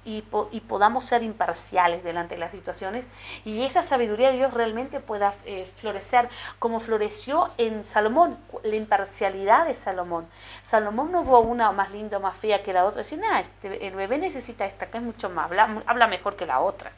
y, 0.04 0.22
podamos 0.68 1.04
ser 1.04 1.22
imparciales 1.22 2.04
delante 2.04 2.34
de 2.34 2.40
las 2.40 2.52
situaciones 2.52 3.08
y 3.44 3.64
esa 3.64 3.82
sabiduría 3.82 4.30
de 4.30 4.36
Dios 4.36 4.54
realmente 4.54 5.00
pueda 5.00 5.34
eh, 5.44 5.70
florecer 5.80 6.28
como 6.58 6.78
floreció 6.80 7.50
en 7.58 7.82
Salomón, 7.84 8.38
la 8.62 8.76
imparcialidad 8.76 9.66
de 9.66 9.74
Salomón. 9.74 10.28
Salomón 10.62 11.10
no 11.10 11.22
hubo 11.22 11.40
una 11.40 11.72
más 11.72 11.90
linda 11.90 12.18
o 12.18 12.20
más 12.20 12.36
fea 12.36 12.62
que 12.62 12.72
la 12.72 12.84
otra, 12.84 13.02
decía, 13.02 13.18
nada, 13.18 13.40
este, 13.40 13.86
el 13.86 13.94
bebé 13.94 14.18
necesita 14.18 14.66
esta, 14.66 14.90
que 14.90 14.98
es 14.98 15.02
mucho 15.02 15.30
más, 15.30 15.46
habla, 15.46 15.82
habla 15.86 16.06
mejor 16.06 16.36
que 16.36 16.46
la 16.46 16.60
otra. 16.60 16.92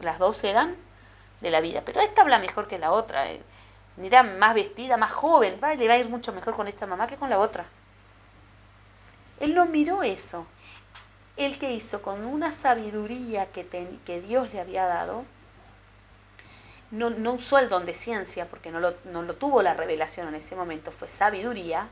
Las 0.00 0.18
dos 0.18 0.42
eran 0.44 0.76
de 1.40 1.50
la 1.50 1.60
vida, 1.60 1.82
pero 1.84 2.00
esta 2.00 2.22
habla 2.22 2.38
mejor 2.38 2.68
que 2.68 2.78
la 2.78 2.92
otra. 2.92 3.30
Eh 3.30 3.42
Mira, 4.00 4.22
más 4.22 4.54
vestida, 4.54 4.96
más 4.96 5.12
joven, 5.12 5.60
va, 5.62 5.74
le 5.74 5.86
va 5.86 5.94
a 5.94 5.98
ir 5.98 6.08
mucho 6.08 6.32
mejor 6.32 6.56
con 6.56 6.66
esta 6.66 6.86
mamá 6.86 7.06
que 7.06 7.16
con 7.16 7.28
la 7.28 7.38
otra. 7.38 7.66
Él 9.40 9.54
no 9.54 9.66
miró 9.66 10.02
eso. 10.02 10.46
Él 11.36 11.58
que 11.58 11.72
hizo 11.72 12.00
con 12.00 12.24
una 12.24 12.52
sabiduría 12.52 13.46
que, 13.52 13.66
que 14.06 14.20
Dios 14.22 14.52
le 14.52 14.60
había 14.60 14.86
dado, 14.86 15.24
no, 16.90 17.10
no, 17.10 17.34
usó 17.34 17.58
el 17.58 17.68
don 17.68 17.84
de 17.86 17.94
ciencia 17.94 18.46
porque 18.46 18.70
no 18.70 18.80
lo, 18.80 18.94
no 19.04 19.22
lo 19.22 19.34
tuvo 19.34 19.62
la 19.62 19.74
revelación 19.74 20.28
en 20.28 20.34
ese 20.34 20.56
momento, 20.56 20.92
fue 20.92 21.08
sabiduría. 21.08 21.88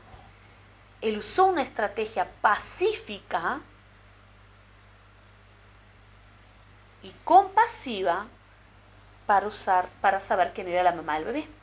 Él 1.01 1.17
usó 1.17 1.45
una 1.45 1.61
estrategia 1.61 2.27
pacífica 2.41 3.61
y 7.01 7.13
compasiva 7.23 8.25
para 9.25 9.47
usar, 9.47 9.87
para 10.01 10.19
saber 10.19 10.53
quién 10.53 10.67
era 10.67 10.83
la 10.83 10.91
mamá 10.91 11.15
del 11.15 11.25
bebé. 11.25 11.58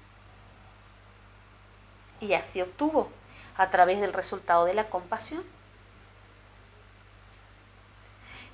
Y 2.20 2.32
así 2.34 2.60
obtuvo, 2.62 3.10
a 3.56 3.70
través 3.70 4.00
del 4.00 4.12
resultado 4.12 4.64
de 4.64 4.74
la 4.74 4.88
compasión. 4.88 5.44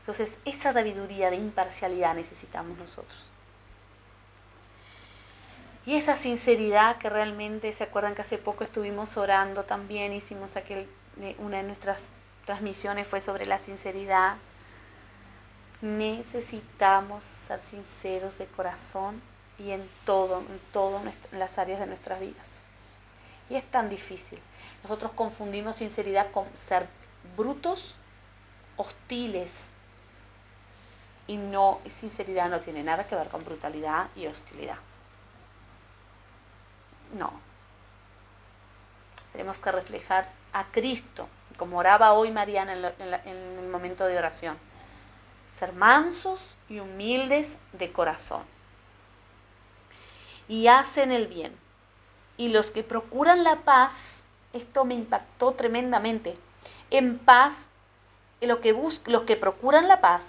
Entonces, 0.01 0.37
esa 0.45 0.73
sabiduría 0.73 1.31
de 1.31 1.37
imparcialidad 1.37 2.15
necesitamos 2.15 2.77
nosotros. 2.77 3.27
Y 5.85 5.97
esa 5.97 6.17
sinceridad 6.17 6.99
que 6.99 7.11
realmente, 7.11 7.73
¿se 7.73 7.85
acuerdan 7.85 8.15
que 8.15 8.23
hace 8.23 8.39
poco 8.39 8.63
estuvimos 8.63 9.17
orando 9.17 9.65
también? 9.65 10.13
Hicimos 10.13 10.57
aquel, 10.57 10.89
eh, 11.21 11.37
una 11.39 11.59
de 11.59 11.65
nuestras 11.65 12.09
transmisiones 12.45 13.07
fue 13.09 13.21
sobre 13.21 13.47
la 13.47 13.59
sinceridad. 13.59 14.37
Necesitamos 15.81 17.25
ser 17.25 17.61
sinceros 17.61 18.39
de 18.39 18.47
corazón 18.47 19.21
y 19.59 19.73
en 19.73 19.89
todo, 20.05 20.39
en 20.39 20.61
todas 20.73 21.03
las 21.33 21.59
áreas 21.59 21.81
de 21.81 21.87
nuestras 21.87 22.21
vidas. 22.21 22.52
Y 23.53 23.57
es 23.57 23.71
tan 23.71 23.91
difícil. 23.91 24.39
Nosotros 24.83 25.13
confundimos 25.13 25.77
sinceridad 25.77 26.31
con 26.31 26.47
ser 26.57 26.89
brutos, 27.37 27.97
hostiles. 28.79 29.69
Y 31.27 31.37
no, 31.37 31.79
sinceridad 31.87 32.49
no 32.49 32.61
tiene 32.61 32.83
nada 32.83 33.07
que 33.07 33.15
ver 33.15 33.29
con 33.29 33.45
brutalidad 33.45 34.09
y 34.17 34.27
hostilidad. 34.27 34.79
No. 37.13 37.31
Tenemos 39.33 39.59
que 39.59 39.71
reflejar 39.71 40.31
a 40.55 40.65
Cristo, 40.69 41.29
como 41.59 41.77
oraba 41.77 42.15
hoy 42.15 42.31
Mariana 42.31 42.73
en, 42.73 43.35
el 43.59 43.69
momento 43.69 44.07
de 44.07 44.17
oración. 44.17 44.57
Ser 45.47 45.75
mansos 45.75 46.55
y 46.71 46.81
humildes 46.81 47.59
de 47.75 47.93
corazón. 47.93 48.45
Y 50.49 50.69
hacen 50.69 51.13
el 51.13 51.27
bien 51.27 51.55
y 52.37 52.49
los 52.49 52.71
que 52.71 52.83
procuran 52.83 53.45
la 53.45 53.57
paz, 53.61 54.23
esto 54.53 54.85
me 54.85 54.95
impactó 54.95 55.53
tremendamente. 55.53 56.37
En 56.91 57.19
paz, 57.19 57.67
lo 58.41 58.61
que 58.61 58.73
los 59.07 59.23
que 59.23 59.37
procuran 59.37 59.89
la 59.89 60.01
paz, 60.01 60.25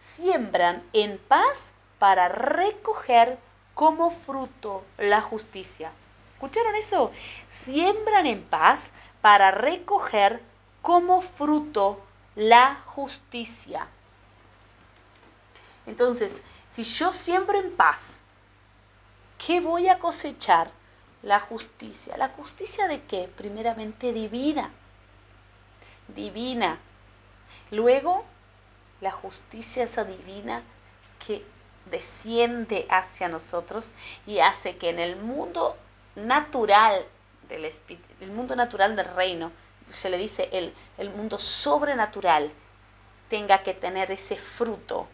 siembran 0.00 0.82
en 0.92 1.18
paz 1.18 1.72
para 1.98 2.28
recoger 2.28 3.38
como 3.74 4.10
fruto 4.10 4.84
la 4.96 5.20
justicia. 5.20 5.92
¿Escucharon 6.34 6.74
eso? 6.76 7.12
Siembran 7.48 8.26
en 8.26 8.42
paz 8.42 8.92
para 9.20 9.50
recoger 9.50 10.40
como 10.82 11.20
fruto 11.20 12.00
la 12.34 12.76
justicia. 12.86 13.88
Entonces, 15.86 16.40
si 16.70 16.82
yo 16.82 17.12
siembro 17.12 17.58
en 17.58 17.74
paz, 17.74 18.18
¿qué 19.44 19.60
voy 19.60 19.88
a 19.88 19.98
cosechar? 19.98 20.70
La 21.22 21.40
justicia. 21.40 22.16
¿La 22.16 22.28
justicia 22.28 22.88
de 22.88 23.02
qué? 23.02 23.28
Primeramente 23.36 24.12
divina. 24.12 24.70
Divina. 26.08 26.78
Luego, 27.70 28.24
la 29.00 29.10
justicia 29.10 29.84
esa 29.84 30.04
divina 30.04 30.62
que 31.24 31.44
desciende 31.90 32.86
hacia 32.90 33.28
nosotros 33.28 33.90
y 34.26 34.38
hace 34.40 34.76
que 34.76 34.90
en 34.90 34.98
el 34.98 35.16
mundo 35.16 35.76
natural 36.14 37.06
del 37.48 37.64
el 38.20 38.30
mundo 38.30 38.56
natural 38.56 38.94
del 38.94 39.06
reino, 39.14 39.52
se 39.88 40.10
le 40.10 40.18
dice 40.18 40.50
el, 40.52 40.74
el 40.98 41.10
mundo 41.10 41.38
sobrenatural, 41.38 42.50
tenga 43.30 43.62
que 43.62 43.72
tener 43.72 44.10
ese 44.10 44.36
fruto 44.36 45.08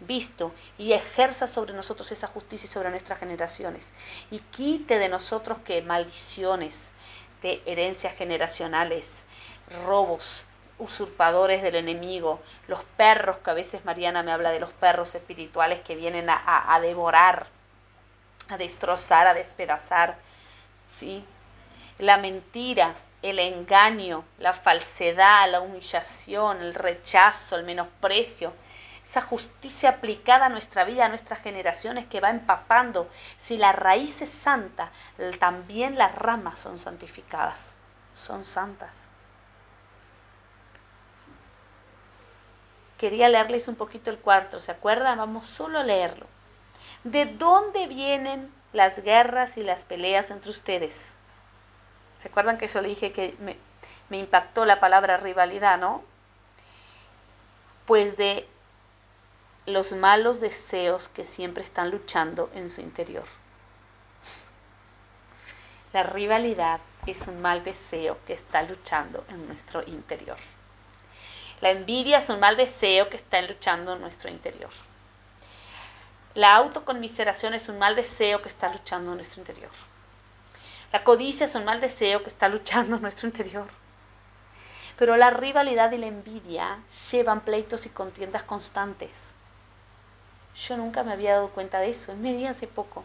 visto 0.00 0.52
y 0.78 0.92
ejerza 0.92 1.46
sobre 1.46 1.72
nosotros 1.72 2.10
esa 2.12 2.26
justicia 2.26 2.66
y 2.66 2.72
sobre 2.72 2.90
nuestras 2.90 3.18
generaciones. 3.18 3.90
Y 4.30 4.38
quite 4.38 4.98
de 4.98 5.08
nosotros 5.08 5.58
que 5.64 5.82
maldiciones 5.82 6.88
de 7.42 7.62
herencias 7.66 8.14
generacionales, 8.16 9.22
robos, 9.86 10.46
usurpadores 10.78 11.62
del 11.62 11.76
enemigo, 11.76 12.40
los 12.68 12.82
perros, 12.96 13.36
que 13.38 13.50
a 13.50 13.54
veces 13.54 13.84
Mariana 13.84 14.22
me 14.22 14.32
habla 14.32 14.50
de 14.50 14.60
los 14.60 14.70
perros 14.70 15.14
espirituales 15.14 15.80
que 15.80 15.94
vienen 15.94 16.28
a, 16.30 16.74
a 16.74 16.80
devorar, 16.80 17.46
a 18.48 18.56
destrozar, 18.56 19.26
a 19.26 19.34
despedazar, 19.34 20.16
¿sí? 20.86 21.24
La 21.98 22.16
mentira, 22.16 22.94
el 23.22 23.38
engaño, 23.38 24.24
la 24.38 24.52
falsedad, 24.52 25.50
la 25.50 25.60
humillación, 25.60 26.60
el 26.60 26.74
rechazo, 26.74 27.56
el 27.56 27.64
menosprecio, 27.64 28.52
esa 29.04 29.20
justicia 29.20 29.90
aplicada 29.90 30.46
a 30.46 30.48
nuestra 30.48 30.84
vida, 30.84 31.04
a 31.04 31.08
nuestras 31.08 31.40
generaciones 31.40 32.06
que 32.06 32.20
va 32.20 32.30
empapando. 32.30 33.08
Si 33.38 33.56
la 33.56 33.72
raíz 33.72 34.22
es 34.22 34.30
santa, 34.30 34.90
también 35.38 35.98
las 35.98 36.14
ramas 36.14 36.58
son 36.58 36.78
santificadas, 36.78 37.76
son 38.14 38.44
santas. 38.44 38.94
Quería 42.96 43.28
leerles 43.28 43.68
un 43.68 43.76
poquito 43.76 44.10
el 44.10 44.18
cuarto, 44.18 44.60
¿se 44.60 44.72
acuerdan? 44.72 45.18
Vamos 45.18 45.46
solo 45.46 45.80
a 45.80 45.82
leerlo. 45.82 46.26
¿De 47.02 47.26
dónde 47.26 47.86
vienen 47.86 48.50
las 48.72 49.02
guerras 49.02 49.58
y 49.58 49.62
las 49.62 49.84
peleas 49.84 50.30
entre 50.30 50.50
ustedes? 50.50 51.10
¿Se 52.22 52.28
acuerdan 52.28 52.56
que 52.56 52.68
yo 52.68 52.80
le 52.80 52.88
dije 52.88 53.12
que 53.12 53.36
me, 53.40 53.58
me 54.08 54.16
impactó 54.16 54.64
la 54.64 54.80
palabra 54.80 55.18
rivalidad, 55.18 55.78
no? 55.78 56.02
Pues 57.84 58.16
de 58.16 58.48
los 59.66 59.92
malos 59.92 60.40
deseos 60.40 61.08
que 61.08 61.24
siempre 61.24 61.62
están 61.62 61.90
luchando 61.90 62.50
en 62.54 62.70
su 62.70 62.82
interior. 62.82 63.24
La 65.94 66.02
rivalidad 66.02 66.80
es 67.06 67.26
un 67.28 67.40
mal 67.40 67.64
deseo 67.64 68.18
que 68.26 68.34
está 68.34 68.62
luchando 68.62 69.24
en 69.28 69.46
nuestro 69.46 69.82
interior. 69.86 70.36
La 71.60 71.70
envidia 71.70 72.18
es 72.18 72.28
un 72.28 72.40
mal 72.40 72.56
deseo 72.56 73.08
que 73.08 73.16
está 73.16 73.40
luchando 73.40 73.94
en 73.94 74.00
nuestro 74.00 74.28
interior. 74.28 74.70
La 76.34 76.56
autoconmiseración 76.56 77.54
es 77.54 77.68
un 77.68 77.78
mal 77.78 77.96
deseo 77.96 78.42
que 78.42 78.48
está 78.48 78.70
luchando 78.70 79.12
en 79.12 79.18
nuestro 79.18 79.40
interior. 79.40 79.70
La 80.92 81.04
codicia 81.04 81.46
es 81.46 81.54
un 81.54 81.64
mal 81.64 81.80
deseo 81.80 82.22
que 82.22 82.28
está 82.28 82.48
luchando 82.48 82.96
en 82.96 83.02
nuestro 83.02 83.28
interior. 83.28 83.68
Pero 84.98 85.16
la 85.16 85.30
rivalidad 85.30 85.90
y 85.92 85.98
la 85.98 86.06
envidia 86.06 86.80
llevan 87.10 87.40
pleitos 87.40 87.86
y 87.86 87.88
contiendas 87.88 88.42
constantes. 88.42 89.33
Yo 90.54 90.76
nunca 90.76 91.02
me 91.02 91.12
había 91.12 91.34
dado 91.34 91.50
cuenta 91.50 91.80
de 91.80 91.90
eso, 91.90 92.14
me 92.14 92.32
di 92.32 92.46
hace 92.46 92.66
poco. 92.66 93.04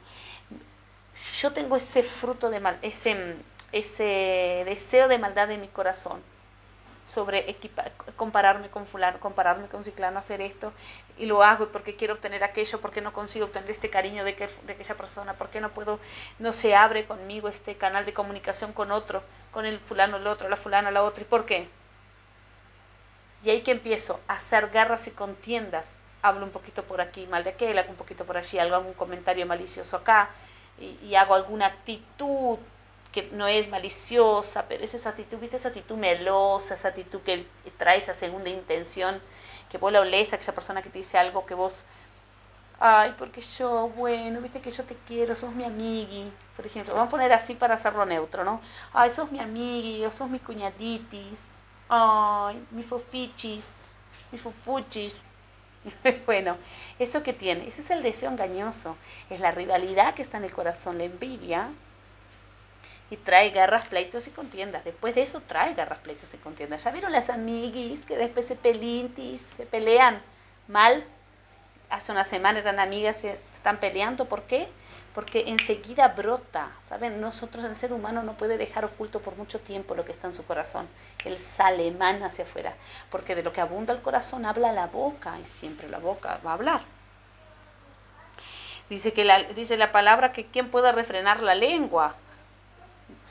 Si 1.13 1.41
yo 1.41 1.51
tengo 1.51 1.75
ese 1.75 2.03
fruto 2.03 2.49
de 2.49 2.59
mal, 2.59 2.77
ese, 2.81 3.35
ese 3.71 4.63
deseo 4.65 5.07
de 5.07 5.17
maldad 5.17 5.49
en 5.51 5.61
mi 5.61 5.67
corazón, 5.67 6.21
sobre 7.09 7.57
compararme 8.15 8.69
con 8.69 8.85
fulano, 8.85 9.19
compararme 9.19 9.67
con 9.67 9.83
ciclano, 9.83 10.19
hacer 10.19 10.41
esto, 10.41 10.71
y 11.17 11.25
lo 11.25 11.41
hago 11.41 11.69
porque 11.69 11.95
quiero 11.95 12.13
obtener 12.13 12.43
aquello, 12.43 12.79
porque 12.79 13.01
no 13.01 13.13
consigo 13.13 13.45
obtener 13.45 13.71
este 13.71 13.89
cariño 13.89 14.23
de, 14.23 14.35
que, 14.35 14.47
de 14.67 14.73
aquella 14.73 14.95
persona, 14.95 15.33
porque 15.33 15.59
no 15.59 15.69
puedo, 15.69 15.99
no 16.37 16.53
se 16.53 16.75
abre 16.75 17.05
conmigo 17.05 17.49
este 17.49 17.75
canal 17.75 18.05
de 18.05 18.13
comunicación 18.13 18.73
con 18.73 18.91
otro, 18.91 19.23
con 19.51 19.65
el 19.65 19.79
fulano, 19.79 20.17
el 20.17 20.27
otro, 20.27 20.49
la 20.49 20.55
fulana, 20.55 20.91
la 20.91 21.01
otra, 21.01 21.23
¿y 21.23 21.25
por 21.25 21.47
qué? 21.47 21.67
Y 23.43 23.49
ahí 23.49 23.63
que 23.63 23.71
empiezo 23.71 24.19
a 24.27 24.33
hacer 24.33 24.69
guerras 24.69 25.07
y 25.07 25.11
contiendas, 25.11 25.95
hablo 26.21 26.45
un 26.45 26.51
poquito 26.51 26.83
por 26.83 27.01
aquí, 27.01 27.27
mal 27.27 27.43
de 27.43 27.51
aquel, 27.51 27.77
hago 27.77 27.89
un 27.89 27.95
poquito 27.95 28.25
por 28.25 28.37
allí, 28.37 28.59
hago 28.59 28.75
algún 28.75 28.93
comentario 28.93 29.45
malicioso 29.45 29.97
acá, 29.97 30.29
y, 30.79 31.15
hago 31.15 31.35
alguna 31.35 31.65
actitud 31.67 32.57
que 33.11 33.23
no 33.33 33.47
es 33.47 33.69
maliciosa, 33.69 34.65
pero 34.67 34.83
es 34.83 34.93
esa 34.93 35.09
actitud, 35.09 35.37
¿viste? 35.39 35.57
Esa 35.57 35.69
actitud 35.69 35.97
melosa, 35.97 36.75
esa 36.75 36.89
actitud 36.89 37.21
que 37.21 37.45
trae 37.77 37.97
esa 37.97 38.13
segunda 38.13 38.49
intención, 38.49 39.21
que 39.69 39.77
vos 39.77 39.91
la 39.91 40.01
olés 40.01 40.31
a 40.31 40.37
aquella 40.37 40.53
persona 40.53 40.81
que 40.81 40.89
te 40.89 40.99
dice 40.99 41.17
algo 41.17 41.45
que 41.45 41.53
vos, 41.53 41.85
ay, 42.79 43.15
porque 43.17 43.41
yo, 43.41 43.89
bueno, 43.89 44.41
viste 44.41 44.61
que 44.61 44.71
yo 44.71 44.83
te 44.85 44.95
quiero, 45.07 45.35
sos 45.35 45.53
mi 45.53 45.63
amigui, 45.65 46.31
por 46.55 46.65
ejemplo, 46.65 46.93
vamos 46.93 47.07
a 47.09 47.11
poner 47.11 47.33
así 47.33 47.55
para 47.55 47.75
hacerlo 47.75 48.05
neutro, 48.05 48.43
¿no? 48.43 48.61
Ay, 48.93 49.09
sos 49.09 49.31
mi 49.31 49.39
amigui, 49.39 50.05
o 50.05 50.11
sos 50.11 50.29
mi 50.29 50.39
cuñaditis, 50.39 51.39
ay, 51.89 52.63
mi 52.71 52.83
fofichis, 52.83 53.65
mi 54.31 54.37
fofuchis. 54.37 55.23
bueno, 56.25 56.57
eso 56.99 57.23
que 57.23 57.33
tiene, 57.33 57.67
ese 57.67 57.81
es 57.81 57.89
el 57.89 58.01
deseo 58.01 58.29
engañoso, 58.29 58.97
es 59.29 59.39
la 59.39 59.51
rivalidad 59.51 60.13
que 60.13 60.21
está 60.21 60.37
en 60.37 60.43
el 60.43 60.51
corazón, 60.51 60.97
la 60.97 61.05
envidia, 61.05 61.69
y 63.11 63.17
trae 63.17 63.49
guerras, 63.49 63.87
pleitos 63.87 64.27
y 64.27 64.31
contiendas. 64.31 64.83
Después 64.83 65.15
de 65.15 65.23
eso 65.23 65.41
trae 65.41 65.73
guerras, 65.73 65.99
pleitos 65.99 66.31
y 66.33 66.37
contiendas. 66.37 66.83
¿Ya 66.83 66.91
vieron 66.91 67.11
las 67.11 67.29
amiguis 67.29 68.05
que 68.05 68.15
después 68.15 68.45
se 68.45 68.55
pelintis, 68.55 69.41
se 69.57 69.65
pelean 69.65 70.21
mal? 70.67 71.03
Hace 71.89 72.11
una 72.11 72.23
semana 72.23 72.59
eran 72.59 72.79
amigas, 72.79 73.21
se 73.21 73.39
están 73.51 73.79
peleando. 73.79 74.25
¿Por 74.25 74.43
qué? 74.43 74.67
Porque 75.13 75.45
enseguida 75.47 76.09
brota. 76.09 76.71
¿Saben? 76.87 77.21
Nosotros, 77.21 77.63
el 77.63 77.75
ser 77.75 77.93
humano 77.93 78.23
no 78.23 78.33
puede 78.33 78.57
dejar 78.57 78.85
oculto 78.85 79.19
por 79.21 79.35
mucho 79.35 79.59
tiempo 79.59 79.95
lo 79.95 80.05
que 80.05 80.11
está 80.11 80.27
en 80.27 80.33
su 80.33 80.45
corazón. 80.45 80.87
Él 81.25 81.37
sale, 81.37 81.87
emana 81.87 82.27
hacia 82.27 82.45
afuera. 82.45 82.73
Porque 83.09 83.35
de 83.35 83.43
lo 83.43 83.53
que 83.53 83.61
abunda 83.61 83.93
el 83.93 84.01
corazón 84.01 84.45
habla 84.45 84.71
la 84.71 84.87
boca 84.87 85.39
y 85.39 85.45
siempre 85.45 85.89
la 85.89 85.99
boca 85.99 86.39
va 86.45 86.51
a 86.51 86.53
hablar. 86.55 86.81
Dice, 88.89 89.13
que 89.13 89.23
la, 89.23 89.43
dice 89.43 89.77
la 89.77 89.91
palabra 89.91 90.31
que 90.31 90.45
quién 90.45 90.71
puede 90.71 90.91
refrenar 90.91 91.43
la 91.43 91.55
lengua. 91.55 92.15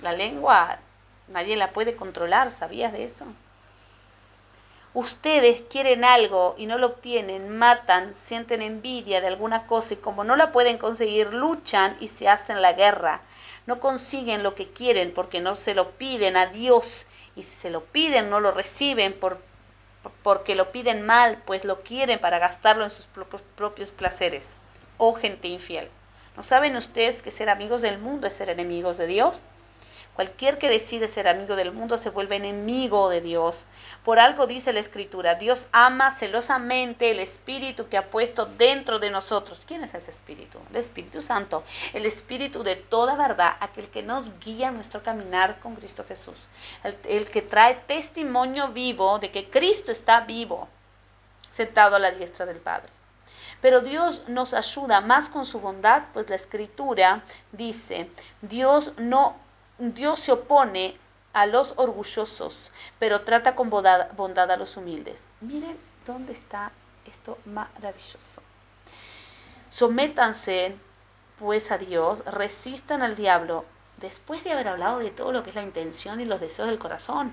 La 0.02 0.12
lengua 0.12 0.78
nadie 1.28 1.56
la 1.56 1.72
puede 1.72 1.96
controlar, 1.96 2.50
¿sabías 2.50 2.92
de 2.92 3.04
eso? 3.04 3.26
Ustedes 4.94 5.62
quieren 5.68 6.02
algo 6.02 6.54
y 6.56 6.66
no 6.66 6.78
lo 6.78 6.86
obtienen, 6.86 7.56
matan, 7.56 8.14
sienten 8.14 8.62
envidia 8.62 9.20
de 9.20 9.26
alguna 9.26 9.66
cosa 9.66 9.94
y 9.94 9.98
como 9.98 10.24
no 10.24 10.34
la 10.34 10.50
pueden 10.50 10.78
conseguir, 10.78 11.32
luchan 11.32 11.96
y 12.00 12.08
se 12.08 12.28
hacen 12.28 12.62
la 12.62 12.72
guerra. 12.72 13.20
No 13.66 13.80
consiguen 13.80 14.42
lo 14.42 14.54
que 14.54 14.68
quieren 14.68 15.12
porque 15.12 15.40
no 15.40 15.54
se 15.54 15.74
lo 15.74 15.90
piden 15.92 16.38
a 16.38 16.46
Dios 16.46 17.06
y 17.36 17.42
si 17.42 17.54
se 17.54 17.70
lo 17.70 17.84
piden 17.84 18.30
no 18.30 18.40
lo 18.40 18.50
reciben 18.50 19.12
por, 19.12 19.42
porque 20.22 20.54
lo 20.54 20.72
piden 20.72 21.04
mal, 21.04 21.42
pues 21.44 21.66
lo 21.66 21.80
quieren 21.80 22.18
para 22.18 22.38
gastarlo 22.38 22.84
en 22.84 22.90
sus 22.90 23.06
propios, 23.06 23.42
propios 23.56 23.92
placeres. 23.92 24.50
Oh 24.96 25.12
gente 25.12 25.48
infiel, 25.48 25.90
¿no 26.34 26.42
saben 26.42 26.76
ustedes 26.76 27.22
que 27.22 27.30
ser 27.30 27.50
amigos 27.50 27.82
del 27.82 27.98
mundo 27.98 28.26
es 28.26 28.34
ser 28.34 28.48
enemigos 28.48 28.96
de 28.96 29.06
Dios? 29.06 29.44
Cualquier 30.18 30.58
que 30.58 30.68
decide 30.68 31.06
ser 31.06 31.28
amigo 31.28 31.54
del 31.54 31.70
mundo 31.70 31.96
se 31.96 32.10
vuelve 32.10 32.34
enemigo 32.34 33.08
de 33.08 33.20
Dios. 33.20 33.66
Por 34.04 34.18
algo 34.18 34.48
dice 34.48 34.72
la 34.72 34.80
Escritura, 34.80 35.36
Dios 35.36 35.68
ama 35.70 36.10
celosamente 36.10 37.12
el 37.12 37.20
Espíritu 37.20 37.88
que 37.88 37.96
ha 37.96 38.10
puesto 38.10 38.44
dentro 38.44 38.98
de 38.98 39.10
nosotros. 39.10 39.62
¿Quién 39.64 39.84
es 39.84 39.94
ese 39.94 40.10
Espíritu? 40.10 40.58
El 40.70 40.76
Espíritu 40.78 41.20
Santo, 41.20 41.62
el 41.92 42.04
Espíritu 42.04 42.64
de 42.64 42.74
toda 42.74 43.14
verdad, 43.14 43.58
aquel 43.60 43.90
que 43.90 44.02
nos 44.02 44.36
guía 44.40 44.70
en 44.70 44.74
nuestro 44.74 45.04
caminar 45.04 45.60
con 45.60 45.76
Cristo 45.76 46.02
Jesús. 46.02 46.48
El, 46.82 46.96
el 47.04 47.30
que 47.30 47.42
trae 47.42 47.76
testimonio 47.86 48.72
vivo 48.72 49.20
de 49.20 49.30
que 49.30 49.48
Cristo 49.48 49.92
está 49.92 50.22
vivo, 50.22 50.66
sentado 51.52 51.94
a 51.94 52.00
la 52.00 52.10
diestra 52.10 52.44
del 52.44 52.58
Padre. 52.58 52.90
Pero 53.60 53.82
Dios 53.82 54.24
nos 54.26 54.52
ayuda 54.52 55.00
más 55.00 55.28
con 55.28 55.44
su 55.44 55.60
bondad, 55.60 56.06
pues 56.12 56.28
la 56.28 56.34
escritura 56.34 57.22
dice, 57.52 58.10
Dios 58.42 58.94
no 58.96 59.36
Dios 59.78 60.18
se 60.18 60.32
opone 60.32 60.96
a 61.32 61.46
los 61.46 61.74
orgullosos, 61.76 62.72
pero 62.98 63.22
trata 63.22 63.54
con 63.54 63.70
bondad, 63.70 64.50
a 64.50 64.56
los 64.56 64.76
humildes. 64.76 65.22
Miren 65.40 65.78
dónde 66.04 66.32
está 66.32 66.72
esto 67.06 67.38
maravilloso. 67.44 68.42
Sométanse 69.70 70.76
pues 71.38 71.70
a 71.70 71.78
Dios, 71.78 72.24
resistan 72.26 73.02
al 73.02 73.14
diablo, 73.14 73.64
después 73.98 74.42
de 74.42 74.52
haber 74.52 74.68
hablado 74.68 74.98
de 74.98 75.10
todo 75.10 75.30
lo 75.30 75.44
que 75.44 75.50
es 75.50 75.56
la 75.56 75.62
intención 75.62 76.20
y 76.20 76.24
los 76.24 76.40
deseos 76.40 76.68
del 76.68 76.78
corazón 76.78 77.32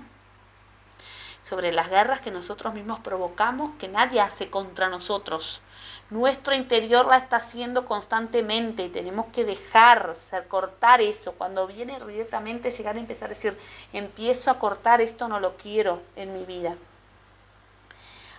sobre 1.46 1.70
las 1.70 1.88
guerras 1.88 2.20
que 2.20 2.32
nosotros 2.32 2.74
mismos 2.74 2.98
provocamos, 3.00 3.70
que 3.78 3.86
nadie 3.86 4.20
hace 4.20 4.50
contra 4.50 4.88
nosotros. 4.88 5.62
Nuestro 6.08 6.54
interior 6.54 7.06
la 7.06 7.16
está 7.16 7.36
haciendo 7.36 7.84
constantemente 7.84 8.84
y 8.84 8.88
tenemos 8.88 9.26
que 9.26 9.44
dejar, 9.44 10.14
cortar 10.48 11.00
eso. 11.00 11.32
Cuando 11.32 11.66
viene 11.66 11.98
directamente 12.06 12.70
llegar 12.70 12.96
a 12.96 13.00
empezar 13.00 13.26
a 13.26 13.34
decir, 13.34 13.58
empiezo 13.92 14.50
a 14.50 14.58
cortar 14.58 15.00
esto, 15.00 15.26
no 15.28 15.40
lo 15.40 15.56
quiero 15.56 16.00
en 16.14 16.32
mi 16.32 16.44
vida. 16.44 16.76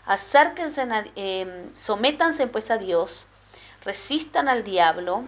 Acérquense, 0.06 0.88
eh, 1.17 1.69
sométanse 1.77 2.47
pues 2.47 2.71
a 2.71 2.77
Dios, 2.77 3.27
resistan 3.84 4.47
al 4.47 4.63
diablo 4.63 5.25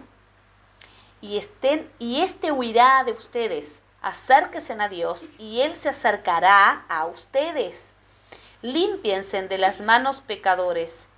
y 1.20 1.36
estén 1.36 1.90
y 1.98 2.22
este 2.22 2.50
huirá 2.50 3.04
de 3.04 3.12
ustedes 3.12 3.82
acérquense 4.02 4.72
a 4.72 4.88
Dios 4.88 5.24
y 5.38 5.60
Él 5.60 5.74
se 5.74 5.90
acercará 5.90 6.84
a 6.88 7.06
ustedes. 7.06 7.92
Límpiense 8.62 9.42
de 9.42 9.58
las 9.58 9.80
manos 9.80 10.20
pecadores. 10.20 11.08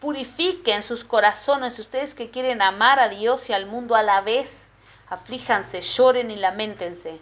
Purifiquen 0.00 0.82
sus 0.82 1.04
corazones, 1.04 1.78
ustedes 1.78 2.14
que 2.14 2.30
quieren 2.30 2.62
amar 2.62 2.98
a 2.98 3.10
Dios 3.10 3.50
y 3.50 3.52
al 3.52 3.66
mundo 3.66 3.94
a 3.96 4.02
la 4.02 4.22
vez. 4.22 4.66
Aflíjanse, 5.10 5.82
lloren 5.82 6.30
y 6.30 6.36
lamentense. 6.36 7.20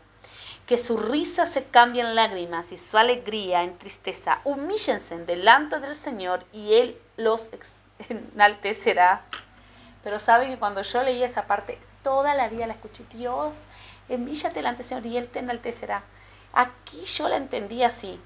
Que 0.66 0.78
su 0.78 0.96
risa 0.96 1.46
se 1.46 1.64
cambie 1.64 2.02
en 2.02 2.14
lágrimas 2.14 2.70
y 2.70 2.76
su 2.76 2.96
alegría 2.96 3.64
en 3.64 3.76
tristeza. 3.78 4.40
Humíllense 4.44 5.18
delante 5.24 5.80
del 5.80 5.96
Señor 5.96 6.44
y 6.52 6.74
Él 6.74 6.96
los 7.16 7.50
enaltecerá. 8.08 9.22
Pero 10.04 10.20
saben 10.20 10.50
que 10.50 10.58
cuando 10.58 10.82
yo 10.82 11.02
leí 11.02 11.24
esa 11.24 11.46
parte, 11.46 11.78
toda 12.04 12.34
la 12.34 12.48
vida 12.48 12.68
la 12.68 12.74
escuché. 12.74 13.04
Dios, 13.12 13.62
envíllate 14.08 14.54
delante 14.54 14.84
Señor 14.84 15.04
y 15.04 15.16
Él 15.16 15.26
te 15.26 15.40
enaltecerá. 15.40 16.04
Aquí 16.52 17.04
yo 17.04 17.28
la 17.28 17.38
entendí 17.38 17.82
así. 17.82 18.20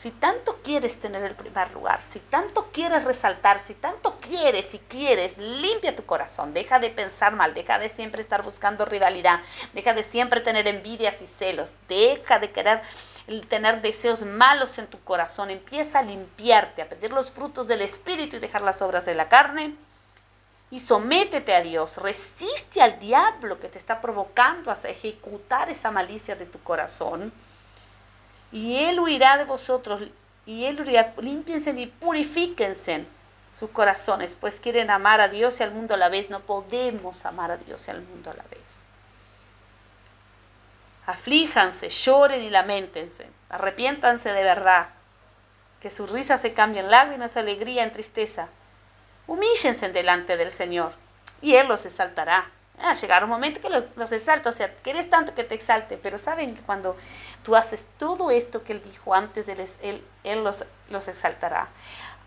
Si 0.00 0.12
tanto 0.12 0.60
quieres 0.64 0.98
tener 0.98 1.22
el 1.24 1.34
primer 1.34 1.72
lugar, 1.72 2.00
si 2.00 2.20
tanto 2.20 2.70
quieres 2.72 3.04
resaltar, 3.04 3.60
si 3.60 3.74
tanto 3.74 4.16
quieres, 4.18 4.64
si 4.64 4.78
quieres, 4.78 5.36
limpia 5.36 5.94
tu 5.94 6.06
corazón, 6.06 6.54
deja 6.54 6.78
de 6.78 6.88
pensar 6.88 7.36
mal, 7.36 7.52
deja 7.52 7.78
de 7.78 7.90
siempre 7.90 8.22
estar 8.22 8.42
buscando 8.42 8.86
rivalidad, 8.86 9.40
deja 9.74 9.92
de 9.92 10.02
siempre 10.02 10.40
tener 10.40 10.66
envidias 10.68 11.20
y 11.20 11.26
celos, 11.26 11.74
deja 11.86 12.38
de 12.38 12.50
querer 12.50 12.80
tener 13.50 13.82
deseos 13.82 14.24
malos 14.24 14.78
en 14.78 14.86
tu 14.86 14.98
corazón, 15.04 15.50
empieza 15.50 15.98
a 15.98 16.02
limpiarte, 16.02 16.80
a 16.80 16.88
pedir 16.88 17.12
los 17.12 17.30
frutos 17.30 17.68
del 17.68 17.82
Espíritu 17.82 18.36
y 18.36 18.40
dejar 18.40 18.62
las 18.62 18.80
obras 18.80 19.04
de 19.04 19.12
la 19.12 19.28
carne. 19.28 19.74
Y 20.70 20.80
sométete 20.80 21.54
a 21.54 21.60
Dios, 21.60 21.98
resiste 21.98 22.80
al 22.80 22.98
diablo 22.98 23.60
que 23.60 23.68
te 23.68 23.76
está 23.76 24.00
provocando 24.00 24.70
a 24.70 24.78
ejecutar 24.88 25.68
esa 25.68 25.90
malicia 25.90 26.36
de 26.36 26.46
tu 26.46 26.58
corazón, 26.62 27.34
y 28.52 28.76
Él 28.84 29.00
huirá 29.00 29.36
de 29.36 29.44
vosotros, 29.44 30.02
y 30.46 30.64
Él 30.64 30.80
huirá, 30.80 31.14
y 31.20 31.86
purifíquense 31.86 33.04
sus 33.52 33.70
corazones, 33.70 34.36
pues 34.38 34.60
quieren 34.60 34.90
amar 34.90 35.20
a 35.20 35.28
Dios 35.28 35.60
y 35.60 35.62
al 35.62 35.72
mundo 35.72 35.94
a 35.94 35.96
la 35.96 36.08
vez, 36.08 36.30
no 36.30 36.40
podemos 36.40 37.24
amar 37.24 37.50
a 37.50 37.56
Dios 37.56 37.86
y 37.88 37.90
al 37.90 38.02
mundo 38.02 38.30
a 38.30 38.34
la 38.34 38.44
vez. 38.44 38.60
Aflíjanse, 41.06 41.88
lloren 41.88 42.42
y 42.42 42.50
lamentense, 42.50 43.28
arrepiéntanse 43.48 44.32
de 44.32 44.44
verdad, 44.44 44.88
que 45.80 45.90
su 45.90 46.06
risa 46.06 46.38
se 46.38 46.52
cambie 46.52 46.80
en 46.80 46.90
lágrimas, 46.90 47.36
alegría, 47.36 47.82
en 47.82 47.92
tristeza, 47.92 48.48
Humíllense 49.30 49.88
delante 49.90 50.36
del 50.36 50.50
Señor 50.50 50.92
y 51.40 51.54
Él 51.54 51.68
los 51.68 51.86
exaltará. 51.86 52.50
Ah, 52.82 52.94
llegar 52.94 53.24
un 53.24 53.30
momento 53.30 53.60
que 53.60 53.68
los, 53.68 53.84
los 53.96 54.10
exalta, 54.10 54.48
o 54.48 54.52
sea, 54.52 54.74
quieres 54.82 55.10
tanto 55.10 55.34
que 55.34 55.44
te 55.44 55.54
exalte, 55.54 55.98
pero 55.98 56.18
saben 56.18 56.54
que 56.54 56.62
cuando 56.62 56.96
tú 57.42 57.54
haces 57.54 57.86
todo 57.98 58.30
esto 58.30 58.64
que 58.64 58.72
Él 58.72 58.82
dijo 58.82 59.14
antes, 59.14 59.48
Él, 59.48 59.60
él, 59.82 60.02
él 60.24 60.42
los, 60.42 60.64
los 60.88 61.06
exaltará. 61.06 61.68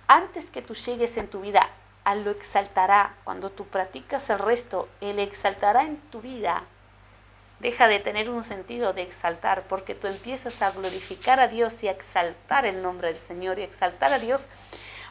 Antes 0.07 0.51
que 0.51 0.61
tú 0.61 0.75
llegues 0.75 1.17
en 1.17 1.27
tu 1.27 1.41
vida, 1.41 1.69
a 2.03 2.15
lo 2.15 2.31
exaltará. 2.31 3.15
Cuando 3.23 3.49
tú 3.49 3.65
practicas 3.65 4.29
el 4.29 4.39
resto, 4.39 4.89
Él 5.01 5.19
exaltará 5.19 5.83
en 5.83 5.97
tu 6.11 6.21
vida. 6.21 6.63
Deja 7.59 7.87
de 7.87 7.99
tener 7.99 8.29
un 8.29 8.43
sentido 8.43 8.93
de 8.93 9.03
exaltar, 9.03 9.63
porque 9.63 9.95
tú 9.95 10.07
empiezas 10.07 10.61
a 10.61 10.71
glorificar 10.71 11.39
a 11.39 11.47
Dios 11.47 11.81
y 11.83 11.87
a 11.87 11.91
exaltar 11.91 12.65
el 12.65 12.81
nombre 12.81 13.07
del 13.07 13.17
Señor 13.17 13.57
y 13.57 13.63
exaltar 13.63 14.11
a 14.11 14.19
Dios, 14.19 14.47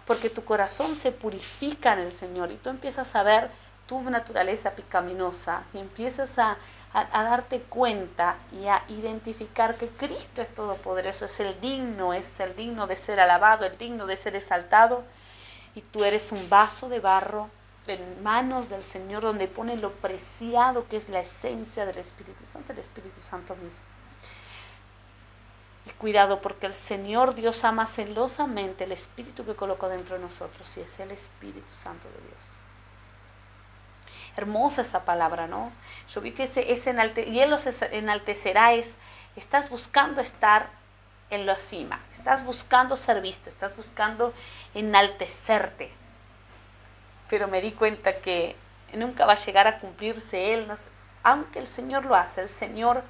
porque 0.07 0.29
tu 0.29 0.45
corazón 0.45 0.95
se 0.95 1.13
purifica 1.13 1.95
en 1.95 2.01
el 2.01 2.13
Señor 2.13 2.53
y 2.53 2.57
tú 2.57 2.69
empiezas 2.69 3.15
a 3.15 3.23
ver 3.23 3.51
tu 3.87 4.01
naturaleza 4.11 4.73
picaminosa 4.73 5.65
y 5.73 5.79
empiezas 5.79 6.39
a, 6.39 6.57
a, 6.93 7.23
darte 7.25 7.61
cuenta 7.61 8.37
y 8.53 8.67
a 8.67 8.83
identificar 8.89 9.77
que 9.77 9.89
Cristo 9.89 10.43
es 10.43 10.55
todopoderoso, 10.55 11.27
es 11.27 11.41
el 11.41 11.61
digno, 11.61 12.13
es 12.13 12.39
el 12.41 12.55
digno 12.55 12.87
de 12.87 12.97
ser 12.97 13.21
alabado, 13.21 13.65
el 13.65 13.77
digno 13.79 14.07
de 14.07 14.17
ser 14.17 14.37
exaltado. 14.37 15.05
Y 15.75 15.81
tú 15.81 16.05
eres 16.05 16.33
un 16.33 16.51
vaso 16.51 16.89
de 16.89 17.01
barro 17.01 17.49
en 17.87 18.23
manos 18.23 18.69
del 18.69 18.85
Señor 18.85 19.23
donde 19.23 19.49
pone 19.49 19.77
lo 19.77 19.91
preciado 19.93 20.87
que 20.89 20.97
es 20.97 21.09
la 21.09 21.21
esencia 21.21 21.87
del 21.87 21.99
Espíritu 21.99 22.47
Santo, 22.47 22.73
el 22.73 22.79
Espíritu 22.79 23.21
Santo 23.21 23.57
mismo. 23.57 23.85
Y 25.87 25.91
cuidado 25.93 26.41
porque 26.41 26.67
el 26.67 26.75
Señor 26.75 27.35
Dios 27.35 27.65
ama 27.65 27.87
celosamente 27.87 28.85
el 28.85 28.93
Espíritu 28.93 29.45
que 29.45 29.57
colocó 29.57 29.89
dentro 29.89 30.17
de 30.17 30.23
nosotros 30.23 30.77
y 30.77 30.81
es 30.81 31.01
el 31.01 31.11
Espíritu 31.11 31.73
Santo 31.73 32.09
de 32.09 32.29
Dios 32.29 32.62
hermosa 34.37 34.83
esa 34.83 35.05
palabra, 35.05 35.47
¿no? 35.47 35.73
Yo 36.13 36.21
vi 36.21 36.33
que 36.33 36.45
ese, 36.45 36.73
ese 36.73 36.91
enalte, 36.91 37.29
y 37.29 37.41
Él 37.41 37.51
los 37.51 37.67
enaltecerá, 37.67 38.73
es, 38.73 38.95
estás 39.37 39.71
buscando 39.71 40.21
estar 40.21 40.71
en 41.31 41.47
la 41.47 41.57
cima, 41.57 42.01
estás 42.13 42.45
buscando 42.45 42.97
ser 42.97 43.21
visto, 43.21 43.49
estás 43.49 43.75
buscando 43.77 44.35
enaltecerte. 44.75 45.91
Pero 47.29 47.49
me 47.49 47.61
di 47.61 47.73
cuenta 47.73 48.19
que 48.19 48.57
nunca 48.93 49.25
va 49.25 49.33
a 49.33 49.37
llegar 49.37 49.67
a 49.67 49.79
cumplirse 49.79 50.55
Él, 50.55 50.67
aunque 51.23 51.59
el 51.59 51.67
Señor 51.67 52.05
lo 52.05 52.15
hace, 52.15 52.43
el 52.43 52.51
Señor 52.51 53.03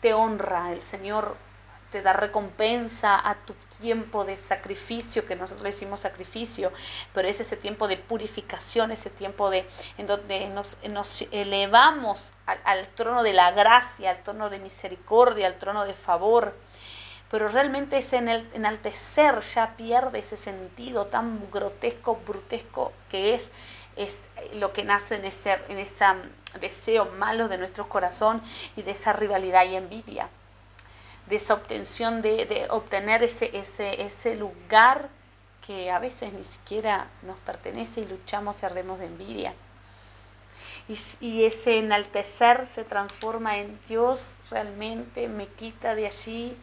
te 0.00 0.14
honra, 0.14 0.72
el 0.72 0.82
Señor 0.82 1.36
te 1.90 2.02
da 2.02 2.12
recompensa 2.12 3.18
a 3.28 3.34
tu 3.34 3.54
tiempo 3.80 4.24
de 4.24 4.36
sacrificio, 4.36 5.26
que 5.26 5.36
nosotros 5.36 5.62
le 5.62 5.70
decimos 5.70 6.00
sacrificio, 6.00 6.72
pero 7.14 7.28
es 7.28 7.40
ese 7.40 7.56
tiempo 7.56 7.88
de 7.88 7.96
purificación, 7.96 8.90
ese 8.90 9.10
tiempo 9.10 9.50
de, 9.50 9.66
en 9.96 10.06
donde 10.06 10.48
nos, 10.50 10.78
nos 10.88 11.22
elevamos 11.30 12.32
al, 12.46 12.86
trono 12.88 13.22
de 13.22 13.32
la 13.32 13.50
gracia, 13.52 14.10
al 14.10 14.22
trono 14.22 14.50
de 14.50 14.58
misericordia, 14.58 15.46
al 15.46 15.58
trono 15.58 15.84
de 15.84 15.94
favor. 15.94 16.54
Pero 17.30 17.48
realmente 17.48 17.98
ese 17.98 18.16
enaltecer 18.16 19.40
ya 19.40 19.74
pierde 19.76 20.20
ese 20.20 20.38
sentido 20.38 21.06
tan 21.06 21.50
grotesco, 21.50 22.18
brutesco 22.26 22.92
que 23.10 23.34
es, 23.34 23.50
es 23.96 24.18
lo 24.54 24.72
que 24.72 24.82
nace 24.82 25.16
en 25.16 25.26
ese 25.26 25.58
en 25.68 25.78
esa 25.78 26.16
deseo 26.58 27.04
malo 27.18 27.48
de 27.48 27.58
nuestro 27.58 27.86
corazón 27.88 28.40
y 28.76 28.82
de 28.82 28.92
esa 28.92 29.12
rivalidad 29.12 29.66
y 29.66 29.76
envidia 29.76 30.30
de 31.28 31.36
esa 31.36 31.54
obtención, 31.54 32.22
de, 32.22 32.66
obtener 32.70 33.22
ese, 33.22 33.56
ese, 33.56 34.02
ese 34.02 34.36
lugar 34.36 35.08
que 35.66 35.90
a 35.90 35.98
veces 35.98 36.32
ni 36.32 36.44
siquiera 36.44 37.08
nos 37.22 37.38
pertenece 37.40 38.00
y 38.00 38.06
luchamos 38.06 38.62
y 38.62 38.66
ardemos 38.66 38.98
de 38.98 39.06
envidia. 39.06 39.54
Y, 40.88 40.96
y, 41.20 41.44
ese 41.44 41.78
enaltecer 41.78 42.66
se 42.66 42.82
transforma 42.82 43.58
en 43.58 43.78
Dios 43.88 44.36
realmente 44.50 45.28
me 45.28 45.46
quita 45.46 45.94
de 45.94 46.06
allí, 46.06 46.56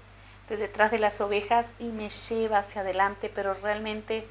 de 0.50 0.58
detrás 0.58 0.90
de 0.90 0.98
las 0.98 1.22
ovejas 1.22 1.70
y 1.78 1.86
me 1.86 2.10
lleva 2.10 2.58
hacia 2.58 2.82
adelante, 2.82 3.32
pero 3.34 3.54
realmente 3.54 4.28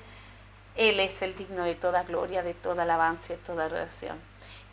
Él 0.74 0.98
es 0.98 1.22
el 1.22 1.36
digno 1.36 1.64
de 1.64 1.76
toda 1.76 2.02
gloria, 2.02 2.42
de 2.42 2.54
toda 2.54 2.82
alabanza, 2.82 3.34
de 3.34 3.38
toda 3.38 3.66
adoración. 3.66 4.18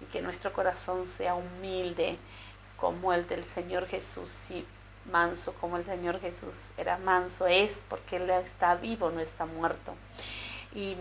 Y 0.02 0.06
que 0.06 0.24
nuestro 0.24 0.52
corazón 0.54 1.06
sea 1.06 1.36
humilde 1.36 2.18
como 2.78 3.14
el 3.14 3.28
del 3.28 3.44
Señor 3.44 3.86
Jesús 3.86 4.50
manso 5.06 5.54
como 5.54 5.78
el 5.78 5.86
Señor 5.86 6.20
Jesús 6.20 6.70
era 6.78 6.98
manso, 6.98 7.48
es 7.48 7.84
porque 7.90 8.18
Él 8.18 8.30
está 8.30 8.76
vivo, 8.76 9.10
no 9.12 9.20
está 9.20 9.46
muerto. 9.46 9.96
Y, 10.74 10.96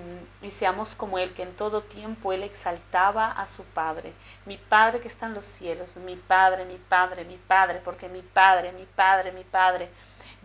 seamos 0.51 0.97
como 0.97 1.19
Él, 1.19 1.33
que 1.33 1.43
en 1.43 1.55
todo 1.55 1.81
tiempo 1.83 2.33
Él 2.33 2.43
exaltaba 2.43 3.31
a 3.31 3.47
su 3.47 3.63
Padre. 3.65 4.13
Mi 4.45 4.57
Padre 4.57 5.01
que 5.01 5.07
está 5.07 5.27
en 5.27 5.35
los 5.35 5.45
cielos, 5.45 5.97
mi 5.97 6.17
Padre, 6.17 6.65
mi 6.65 6.77
Padre, 6.77 7.25
mi 7.25 7.37
Padre, 7.37 7.81
porque 7.85 8.09
mi 8.09 8.23
Padre, 8.23 8.73
mi 8.73 8.85
Padre, 8.85 9.31
mi 9.31 9.45
Padre. 9.45 9.89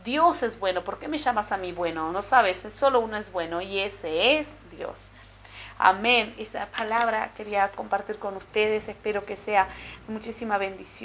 Dios 0.04 0.44
es 0.44 0.60
bueno, 0.60 0.84
¿por 0.84 1.00
qué 1.00 1.08
me 1.08 1.18
llamas 1.18 1.52
a 1.52 1.58
mí 1.58 1.72
bueno? 1.72 2.12
No 2.12 2.22
sabes, 2.22 2.68
solo 2.72 3.00
uno 3.00 3.18
es 3.18 3.32
bueno 3.32 3.62
y 3.62 3.80
ese 3.80 4.38
es 4.38 4.50
Dios. 4.70 5.02
Amén. 5.78 6.34
Esta 6.38 6.68
palabra 6.68 7.32
quería 7.36 7.70
compartir 7.72 8.18
con 8.18 8.38
ustedes, 8.38 8.88
espero 8.88 9.26
que 9.26 9.36
sea 9.36 9.68
muchísima 10.08 10.58
bendición. 10.58 11.04